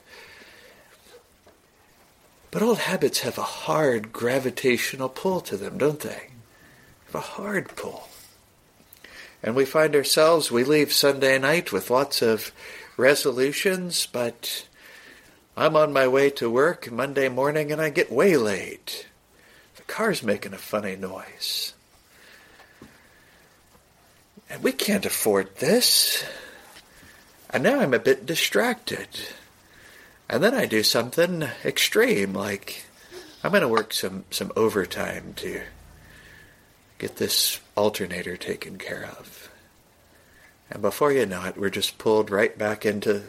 [2.51, 6.30] But old habits have a hard gravitational pull to them, don't they?
[7.07, 8.09] Have a hard pull.
[9.47, 12.51] And we find ourselves, we leave Sunday night with lots of
[12.97, 14.66] resolutions, but
[15.57, 19.07] I'm on my way to work Monday morning and I get waylaid.
[19.76, 21.74] The car's making a funny noise.
[24.51, 26.24] And we can't afford this.
[27.49, 29.07] And now I'm a bit distracted.
[30.28, 32.84] And then I do something extreme, like
[33.44, 35.62] I'm going to work some, some overtime to
[36.99, 39.51] get this alternator taken care of.
[40.70, 43.24] And before you know it, we're just pulled right back into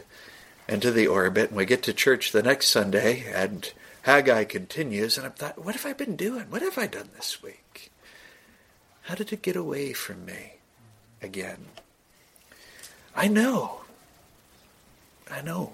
[0.68, 5.26] into the orbit, and we get to church the next Sunday, and Haggai continues, and
[5.26, 6.44] I'm thought, what have I been doing?
[6.50, 7.90] What have I done this week?
[9.02, 10.56] How did it get away from me
[11.22, 11.66] again?
[13.16, 13.80] I know.
[15.30, 15.72] I know.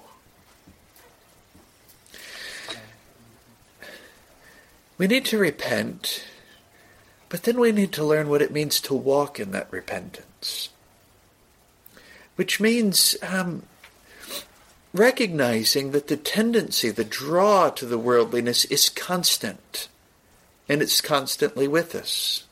[4.96, 6.24] We need to repent,
[7.34, 10.68] but then we need to learn what it means to walk in that repentance.
[12.36, 13.64] Which means um,
[14.92, 19.88] recognizing that the tendency, the draw to the worldliness is constant,
[20.68, 22.44] and it's constantly with us.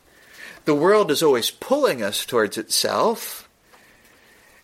[0.65, 3.49] The world is always pulling us towards itself,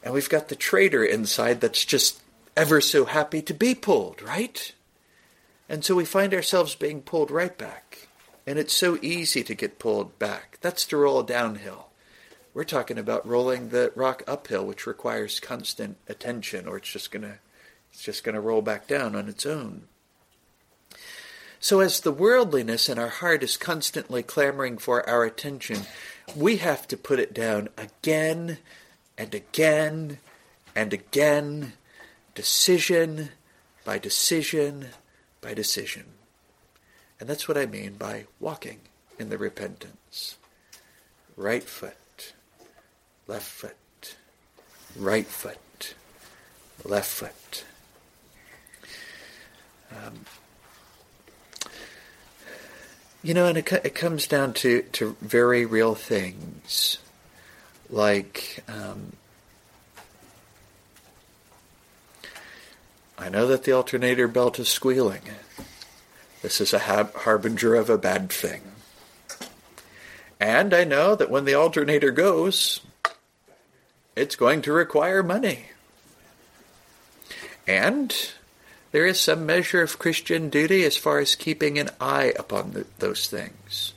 [0.03, 2.21] and we've got the traitor inside that's just
[2.57, 4.75] ever so happy to be pulled, right?
[5.69, 8.08] And so we find ourselves being pulled right back.
[8.49, 10.57] And it's so easy to get pulled back.
[10.63, 11.89] That's to roll downhill.
[12.55, 17.41] We're talking about rolling the rock uphill, which requires constant attention, or it's just gonna
[17.93, 19.83] it's just gonna roll back down on its own.
[21.61, 25.81] So as the worldliness in our heart is constantly clamoring for our attention,
[26.35, 28.57] we have to put it down again
[29.19, 30.21] and again
[30.75, 31.75] and again,
[32.35, 33.29] decision
[33.85, 34.87] by decision
[35.43, 36.18] by decision.
[37.21, 38.81] And that's what I mean by walking
[39.19, 40.37] in the repentance.
[41.37, 42.33] Right foot,
[43.27, 44.17] left foot,
[44.97, 45.95] right foot,
[46.85, 47.65] left foot.
[49.91, 50.25] Um,
[53.23, 56.99] you know, and it, it comes down to, to very real things
[57.91, 59.13] like um,
[63.19, 65.23] I know that the alternator belt is squealing.
[66.43, 68.63] This is a harbinger of a bad thing.
[70.41, 72.81] And I know that when the alternator goes,
[74.15, 75.67] it's going to require money.
[77.67, 78.15] And
[78.93, 82.87] there is some measure of Christian duty as far as keeping an eye upon the,
[82.99, 83.93] those things.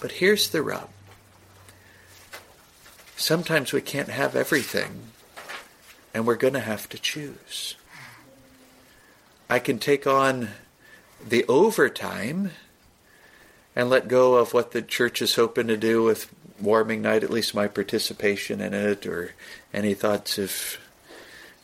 [0.00, 0.88] But here's the rub
[3.16, 5.08] sometimes we can't have everything,
[6.12, 7.74] and we're going to have to choose.
[9.48, 10.50] I can take on
[11.24, 12.50] the overtime
[13.74, 17.30] and let go of what the church is hoping to do with warming night, at
[17.30, 19.32] least my participation in it, or
[19.74, 20.78] any thoughts of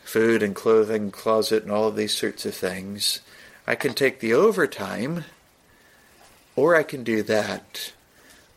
[0.04, 3.20] food and clothing, closet, and all of these sorts of things.
[3.66, 5.24] I can take the overtime,
[6.54, 7.92] or I can do that,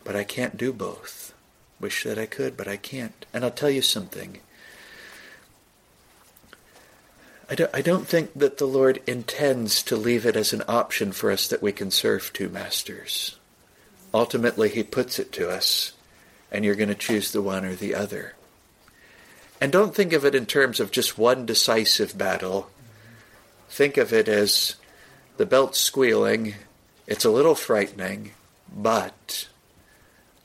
[0.04, 1.34] but I can't do both.
[1.80, 3.26] Wish that I could, but I can't.
[3.34, 4.40] And I'll tell you something
[7.48, 11.12] I don't, I don't think that the Lord intends to leave it as an option
[11.12, 13.38] for us that we can serve two masters.
[14.14, 15.94] Ultimately, He puts it to us,
[16.52, 18.34] and you're going to choose the one or the other.
[19.62, 22.70] And don't think of it in terms of just one decisive battle.
[23.70, 24.76] Think of it as
[25.38, 26.56] the belt squealing.
[27.06, 28.32] It's a little frightening,
[28.76, 29.48] but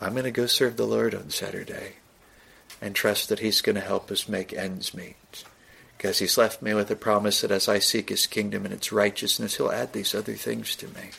[0.01, 1.94] I'm going to go serve the Lord on Saturday
[2.82, 5.16] and trust that He's going to help us make ends meet.
[6.01, 8.90] Because He's left me with a promise that as I seek His kingdom and its
[8.90, 11.11] righteousness, He'll add these other things to me.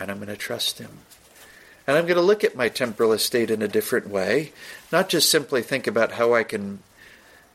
[0.00, 1.00] And I'm going to trust Him.
[1.86, 4.52] And I'm going to look at my temporal estate in a different way,
[4.90, 6.78] not just simply think about how I can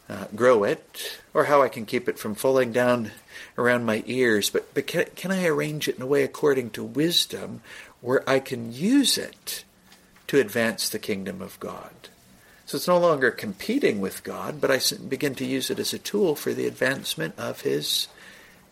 [0.08, 3.10] uh, grow it or how I can keep it from falling down
[3.58, 6.84] around my ears, but, but can, can I arrange it in a way according to
[6.84, 7.62] wisdom
[8.02, 9.64] where I can use it
[10.28, 12.10] to advance the kingdom of God?
[12.66, 16.00] So it's no longer competing with God, but I begin to use it as a
[16.00, 18.08] tool for the advancement of His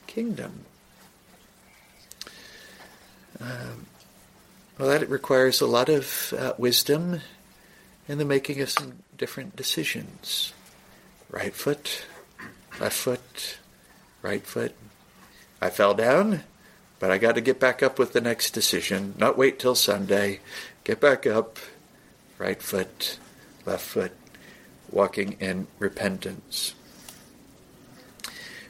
[0.07, 0.65] kingdom.
[3.39, 3.85] Um,
[4.79, 7.21] well, that requires a lot of uh, wisdom
[8.07, 10.53] in the making of some different decisions.
[11.29, 12.05] Right foot,
[12.79, 13.57] left foot,
[14.23, 14.75] right foot.
[15.61, 16.43] I fell down,
[16.99, 19.13] but I got to get back up with the next decision.
[19.19, 20.39] Not wait till Sunday.
[20.83, 21.59] Get back up,
[22.39, 23.19] right foot,
[23.66, 24.11] left foot,
[24.91, 26.76] walking in repentance.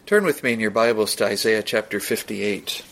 [0.06, 2.84] Turn with me in your Bibles to Isaiah chapter 58.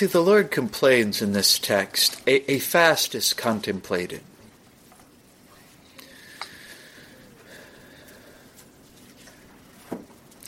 [0.00, 4.22] See, the Lord complains in this text a, a fast is contemplated.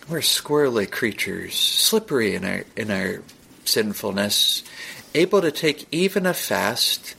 [0.08, 3.22] We're squirrely creatures, slippery in our in our
[3.66, 4.62] sinfulness,
[5.14, 7.14] able to take even a fast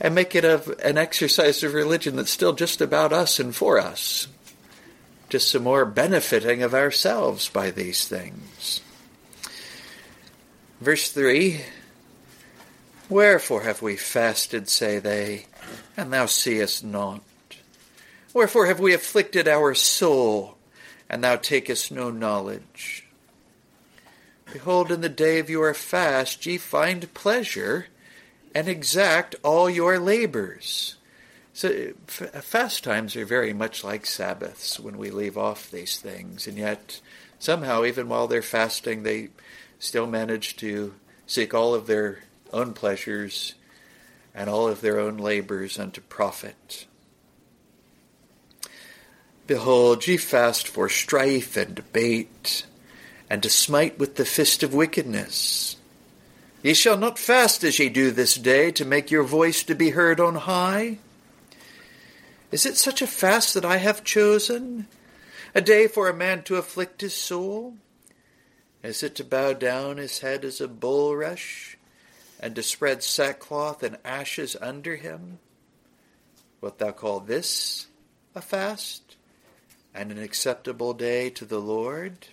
[0.00, 3.78] and make it of an exercise of religion that's still just about us and for
[3.78, 4.26] us.
[5.28, 8.80] Just some more benefiting of ourselves by these things.
[10.82, 11.60] Verse 3
[13.08, 15.46] Wherefore have we fasted, say they,
[15.96, 17.22] and thou seest not?
[18.34, 20.56] Wherefore have we afflicted our soul,
[21.08, 23.06] and thou takest no knowledge?
[24.52, 27.86] Behold, in the day of your fast ye find pleasure,
[28.52, 30.96] and exact all your labors.
[31.54, 36.58] So, fast times are very much like Sabbaths when we leave off these things, and
[36.58, 37.00] yet
[37.38, 39.28] somehow, even while they're fasting, they
[39.82, 40.94] still manage to
[41.26, 42.20] seek all of their
[42.52, 43.54] own pleasures
[44.32, 46.86] and all of their own labors unto profit.
[49.48, 52.64] Behold, ye fast for strife and debate,
[53.28, 55.76] and to smite with the fist of wickedness.
[56.62, 59.90] Ye shall not fast as ye do this day, to make your voice to be
[59.90, 60.98] heard on high.
[62.52, 64.86] Is it such a fast that I have chosen?
[65.56, 67.74] A day for a man to afflict his soul?
[68.82, 71.76] Is it to bow down his head as a bulrush,
[72.40, 75.38] and to spread sackcloth and ashes under him?
[76.60, 77.86] Wilt thou call this
[78.34, 79.16] a fast,
[79.94, 82.26] and an acceptable day to the Lord?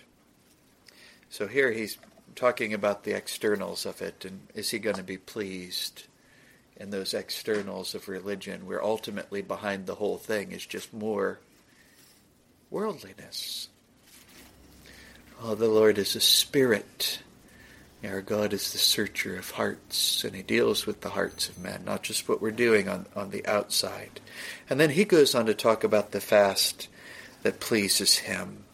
[1.29, 1.97] So here he's
[2.35, 6.07] talking about the externals of it, and is he going to be pleased
[6.77, 11.39] in those externals of religion, where ultimately behind the whole thing is just more
[12.71, 13.67] worldliness?
[15.41, 17.19] Oh, the Lord is a spirit.
[18.03, 21.83] Our God is the searcher of hearts, and He deals with the hearts of men,
[21.85, 24.19] not just what we're doing on, on the outside.
[24.69, 26.89] And then He goes on to talk about the fast
[27.43, 28.65] that pleases Him.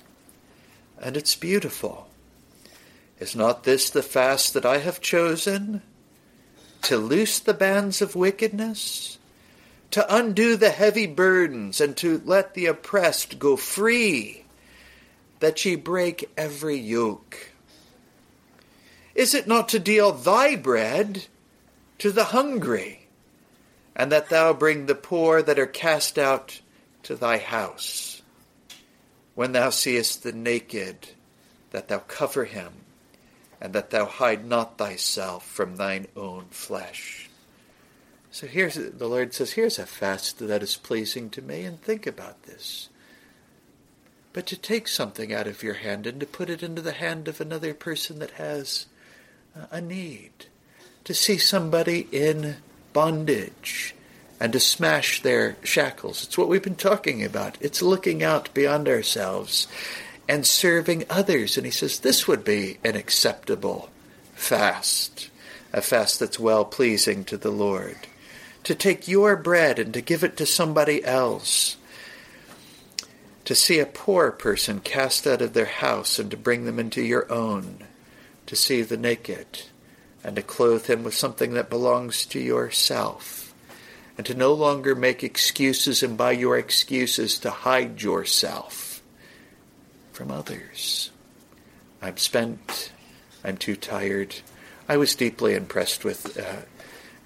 [1.00, 2.10] And it's beautiful.
[3.20, 5.84] Is not this the fast that I have chosen?
[6.84, 9.20] To loose the bands of wickedness?
[9.92, 14.45] To undo the heavy burdens, and to let the oppressed go free?
[15.46, 17.52] That ye break every yoke?
[19.14, 21.28] Is it not to deal thy bread
[22.00, 23.06] to the hungry,
[23.96, 26.62] and that thou bring the poor that are cast out
[27.04, 28.24] to thy house?
[29.36, 31.10] When thou seest the naked,
[31.70, 32.74] that thou cover him,
[33.62, 37.30] and that thou hide not thyself from thine own flesh.
[38.32, 42.08] So here's the Lord says, here's a fast that is pleasing to me, and think
[42.08, 42.90] about this
[44.36, 47.30] but to take something out of your hand and to put it into the hand
[47.30, 48.86] of another person that has
[49.58, 50.48] uh, a need.
[51.06, 52.58] To see somebody in
[52.92, 53.96] bondage
[54.38, 56.26] and to smash their shackles.
[56.26, 57.58] It's what we've been talking about.
[57.62, 59.70] It's looking out beyond ourselves
[60.28, 61.56] and serving others.
[61.56, 63.90] And he says this would be an acceptable
[64.34, 65.30] fast,
[65.72, 67.96] a fast that's well pleasing to the Lord.
[68.66, 71.78] To take your bread and to give it to somebody else.
[73.46, 77.02] To see a poor person cast out of their house and to bring them into
[77.02, 77.84] your own.
[78.48, 79.46] To see the naked
[80.24, 83.54] and to clothe him with something that belongs to yourself.
[84.18, 89.04] And to no longer make excuses and by your excuses to hide yourself
[90.12, 91.12] from others.
[92.02, 92.92] I'm spent.
[93.44, 94.36] I'm too tired.
[94.88, 96.62] I was deeply impressed with uh,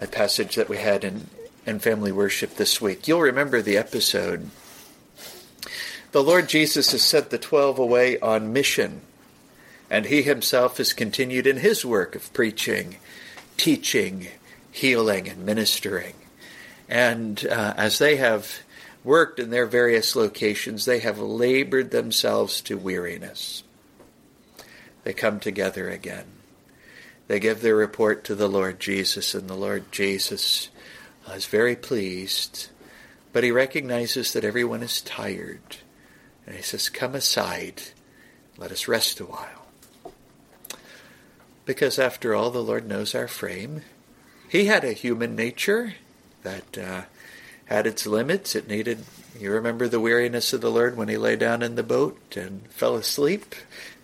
[0.02, 1.30] a passage that we had in,
[1.66, 3.08] in family worship this week.
[3.08, 4.50] You'll remember the episode.
[6.12, 9.02] The Lord Jesus has sent the twelve away on mission,
[9.92, 12.98] and he himself has continued in his work of preaching,
[13.58, 14.28] teaching,
[14.72, 16.16] healing, and ministering.
[16.88, 18.62] And uh, as they have
[19.04, 23.62] worked in their various locations, they have labored themselves to weariness.
[25.04, 26.26] They come together again.
[27.28, 30.70] They give their report to the Lord Jesus, and the Lord Jesus
[31.32, 32.70] is very pleased,
[33.32, 35.78] but he recognizes that everyone is tired.
[36.50, 37.84] And he says, Come aside,
[38.58, 39.68] let us rest a while.
[41.64, 43.84] Because after all, the Lord knows our frame.
[44.50, 45.94] He had a human nature
[46.42, 47.02] that uh,
[47.66, 48.56] had its limits.
[48.56, 49.06] It needed,
[49.40, 52.66] you remember the weariness of the Lord when he lay down in the boat and
[52.72, 53.54] fell asleep?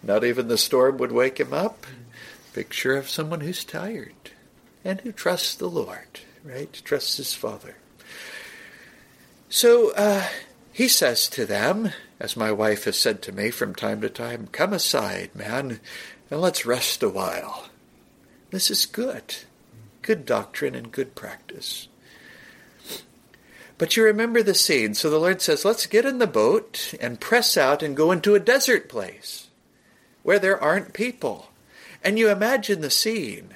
[0.03, 1.87] Not even the storm would wake him up.
[2.53, 4.13] Picture of someone who's tired
[4.83, 6.71] and who trusts the Lord, right?
[6.85, 7.77] Trusts his Father.
[9.49, 10.27] So uh,
[10.71, 14.47] he says to them, as my wife has said to me from time to time,
[14.51, 15.79] come aside, man,
[16.29, 17.69] and let's rest a while.
[18.51, 19.35] This is good.
[20.01, 21.87] Good doctrine and good practice.
[23.77, 24.93] But you remember the scene.
[24.93, 28.35] So the Lord says, let's get in the boat and press out and go into
[28.35, 29.47] a desert place
[30.23, 31.49] where there aren't people.
[32.03, 33.55] And you imagine the scene.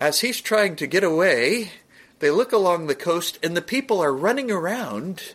[0.00, 1.70] As he's trying to get away,
[2.18, 5.34] they look along the coast and the people are running around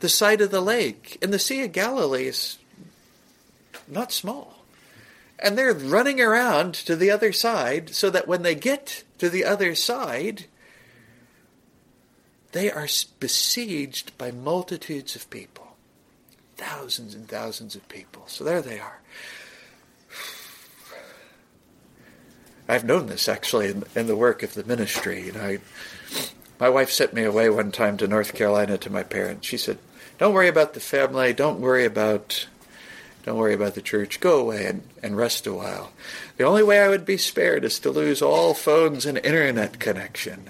[0.00, 1.18] the side of the lake.
[1.22, 2.58] And the Sea of Galilee is
[3.88, 4.64] not small.
[5.38, 9.44] And they're running around to the other side so that when they get to the
[9.44, 10.46] other side,
[12.52, 12.88] they are
[13.20, 15.76] besieged by multitudes of people,
[16.56, 18.24] thousands and thousands of people.
[18.26, 19.00] So there they are.
[22.68, 25.26] I've known this actually in, in the work of the ministry.
[25.26, 25.58] You know, I,
[26.58, 29.46] my wife sent me away one time to North Carolina to my parents.
[29.46, 29.78] She said,
[30.18, 31.32] "Don't worry about the family.
[31.32, 32.46] Don't worry about."
[33.24, 34.20] Don't worry about the church.
[34.20, 35.90] Go away and, and rest a while.
[36.36, 40.48] The only way I would be spared is to lose all phones and internet connection.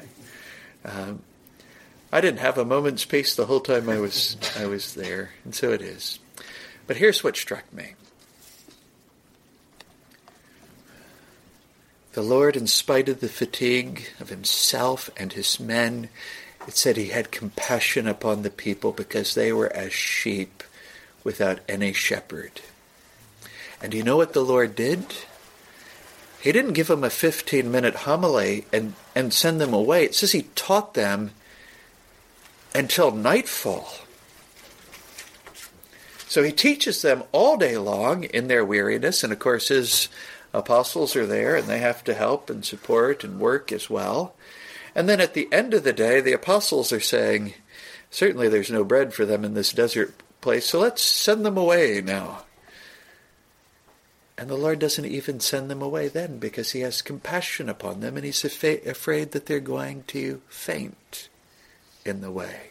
[0.85, 1.23] Um,
[2.13, 5.55] I didn't have a moment's peace the whole time I was I was there, and
[5.55, 6.19] so it is.
[6.87, 7.95] But here's what struck me.
[12.17, 16.09] The Lord, in spite of the fatigue of himself and his men,
[16.67, 20.62] it said he had compassion upon the people because they were as sheep
[21.25, 22.62] without any shepherd.
[23.83, 25.05] And you know what the Lord did?
[26.41, 30.07] He didn't give them a 15 minute homily and, and send them away.
[30.07, 31.33] It says he taught them
[32.75, 33.93] until nightfall.
[36.29, 40.09] So he teaches them all day long in their weariness, and of course his
[40.57, 44.35] apostles are there and they have to help and support and work as well.
[44.95, 47.53] And then at the end of the day, the apostles are saying,
[48.11, 52.01] certainly there's no bread for them in this desert place, so let's send them away
[52.01, 52.45] now.
[54.39, 58.17] And the Lord doesn't even send them away then because he has compassion upon them
[58.17, 61.29] and he's afraid that they're going to faint
[62.05, 62.71] in the way.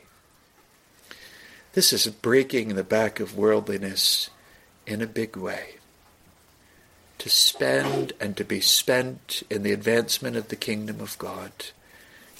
[1.74, 4.30] This is breaking the back of worldliness
[4.88, 5.76] in a big way.
[7.20, 11.51] To spend and to be spent in the advancement of the kingdom of God.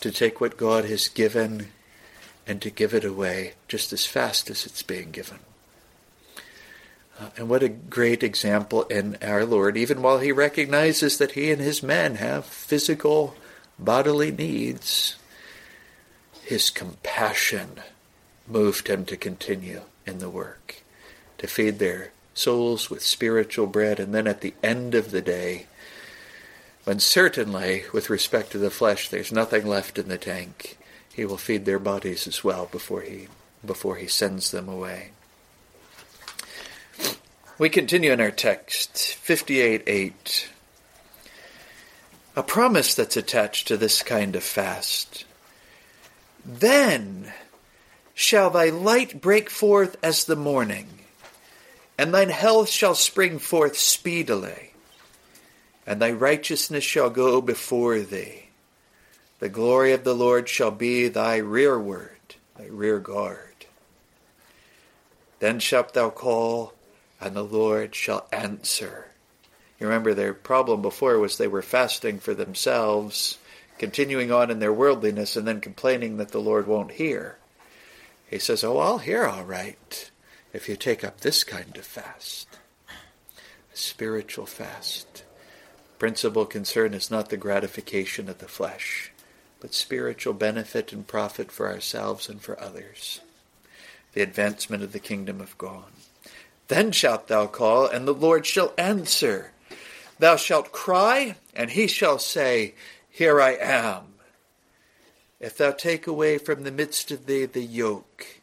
[0.02, 1.70] To take what God has given
[2.46, 5.40] and to give it away just as fast as it's being given.
[7.20, 11.50] Uh, and what a great example in our Lord, even while he recognizes that he
[11.50, 13.36] and his men have physical
[13.80, 15.16] bodily needs
[16.46, 17.82] his compassion
[18.48, 20.84] moved him to continue in the work,
[21.40, 25.66] to feed their souls with spiritual bread, and then at the end of the day,
[26.84, 30.78] when certainly, with respect to the flesh, there's nothing left in the tank,
[31.12, 33.28] he will feed their bodies as well before he
[33.66, 35.10] before he sends them away.
[37.58, 40.50] We continue in our text, 58 8.
[42.36, 45.24] A promise that's attached to this kind of fast.
[46.46, 47.34] Then
[48.14, 51.05] shall thy light break forth as the morning,
[51.98, 54.74] and thine health shall spring forth speedily,
[55.88, 58.50] and thy righteousness shall go before thee.
[59.40, 63.66] The glory of the Lord shall be thy rearward, thy rear guard.
[65.40, 66.74] Then shalt thou call,
[67.22, 69.08] and the Lord shall answer.
[69.80, 73.38] You remember their problem before was they were fasting for themselves,
[73.78, 77.38] continuing on in their worldliness, and then complaining that the Lord won't hear.
[78.30, 80.10] He says, Oh, I'll hear all right
[80.56, 82.48] if you take up this kind of fast.
[82.88, 85.26] A spiritual fast.
[86.00, 89.12] Principal concern is not the gratification of the flesh,
[89.60, 93.20] but spiritual benefit and profit for ourselves and for others.
[94.14, 95.92] The advancement of the kingdom of God.
[96.70, 99.52] Then shalt thou call, and the Lord shall answer.
[100.20, 102.76] Thou shalt cry, and he shall say,
[103.10, 104.14] Here I am.
[105.42, 108.40] If thou take away from the midst of thee the yoke,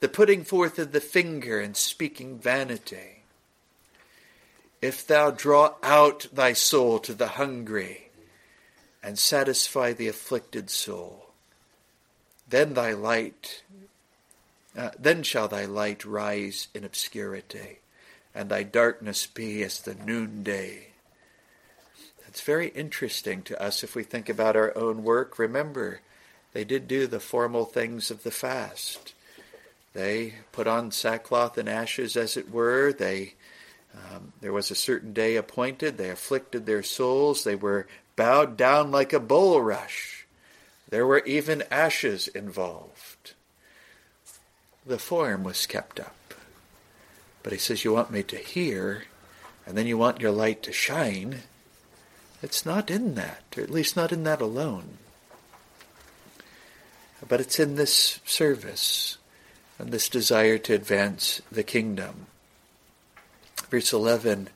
[0.00, 3.22] the putting forth of the finger and speaking vanity,
[4.82, 8.08] if thou draw out thy soul to the hungry
[9.02, 11.30] and satisfy the afflicted soul,
[12.48, 13.62] then thy light
[14.76, 17.78] uh, then shall thy light rise in obscurity,
[18.34, 20.88] and thy darkness be as the noonday.
[22.28, 25.38] It's very interesting to us if we think about our own work.
[25.38, 26.00] Remember,
[26.52, 29.12] they did do the formal things of the fast.
[29.92, 32.92] They put on sackcloth and ashes, as it were.
[32.92, 33.34] They
[33.94, 35.96] um, there was a certain day appointed.
[35.96, 37.42] They afflicted their souls.
[37.42, 40.24] They were bowed down like a bulrush.
[40.88, 43.34] There were even ashes involved
[44.86, 46.34] the form was kept up.
[47.42, 49.04] But he says, You want me to hear,
[49.66, 51.40] and then you want your light to shine.
[52.42, 54.98] It's not in that, or at least not in that alone.
[57.26, 59.18] But it's in this service
[59.80, 62.26] and this desire to advance the kingdom.
[63.70, 64.48] Verse 11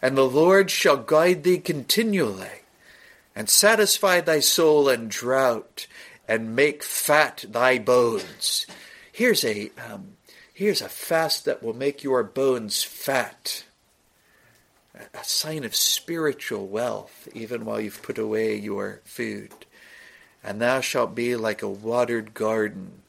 [0.00, 2.62] And the Lord shall guide thee continually,
[3.36, 5.86] and satisfy thy soul in drought,
[6.26, 8.66] and make fat thy bones.
[9.12, 10.16] Here's a um,
[10.54, 13.64] here's a fast that will make your bones fat.
[14.94, 19.52] A sign of spiritual wealth, even while you've put away your food.
[20.44, 23.02] And thou shalt be like a watered garden,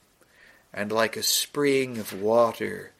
[0.73, 2.91] and like a spring of water,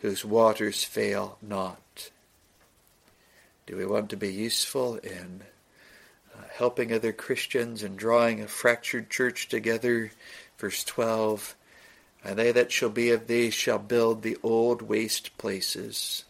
[0.00, 2.10] whose waters fail not.
[3.66, 5.42] Do we want to be useful in
[6.34, 10.12] uh, helping other Christians and drawing a fractured church together?
[10.58, 11.56] Verse 12
[12.26, 16.24] and they that shall be of thee shall build the old waste places.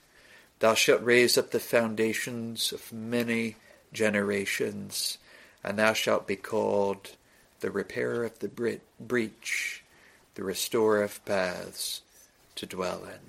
[0.58, 3.56] Thou shalt raise up the foundations of many
[3.94, 5.16] generations,
[5.64, 7.12] and thou shalt be called
[7.60, 9.82] the repairer of the breach,
[10.36, 12.02] the restorer of paths
[12.54, 13.20] to dwell in.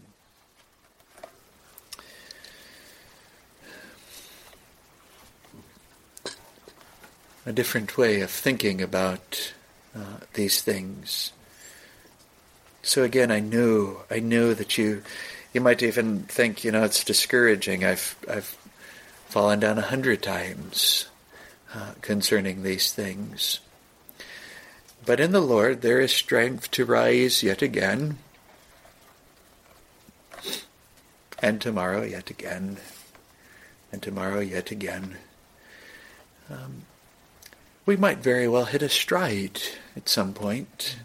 [7.46, 9.54] A different way of thinking about
[9.96, 11.32] uh, these things.
[12.84, 15.02] So again, I knew, I knew that you,
[15.54, 17.86] you might even think, you know, it's discouraging.
[17.86, 18.58] I've, I've
[19.30, 21.08] fallen down a hundred times
[21.74, 23.62] uh, concerning these things.
[25.08, 28.20] But in the Lord there is strength to rise yet again,
[31.40, 32.78] and tomorrow yet again,
[33.92, 35.18] and tomorrow yet again.
[36.52, 36.84] Um,
[37.88, 39.62] we might very well hit a stride
[39.96, 40.98] at some point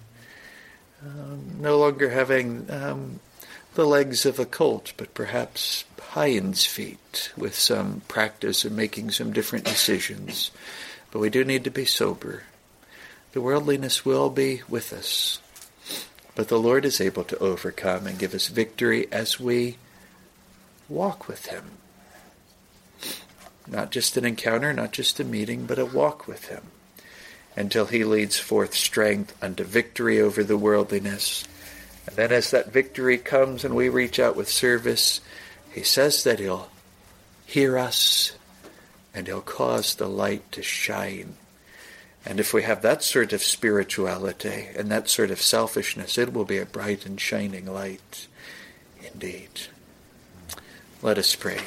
[1.05, 3.21] um, no longer having um,
[3.75, 5.85] the legs of a colt, but perhaps
[6.15, 10.51] hind's feet with some practice of making some different decisions.
[11.11, 12.45] But we do need to be sober.
[13.33, 15.41] The worldliness will be with us,
[16.35, 19.79] but the Lord is able to overcome and give us victory as we
[20.89, 21.65] walk with Him.
[23.67, 26.63] Not just an encounter, not just a meeting, but a walk with Him
[27.57, 31.45] until he leads forth strength unto victory over the worldliness.
[32.07, 35.21] And then as that victory comes and we reach out with service,
[35.71, 36.69] he says that he'll
[37.47, 38.33] hear us
[39.15, 41.37] and he'll cause the light to shine.
[42.25, 46.45] And if we have that sort of spirituality and that sort of selfishness, it will
[46.45, 48.29] be a bright and shining light
[49.13, 49.63] indeed.
[51.03, 51.59] Let us pray.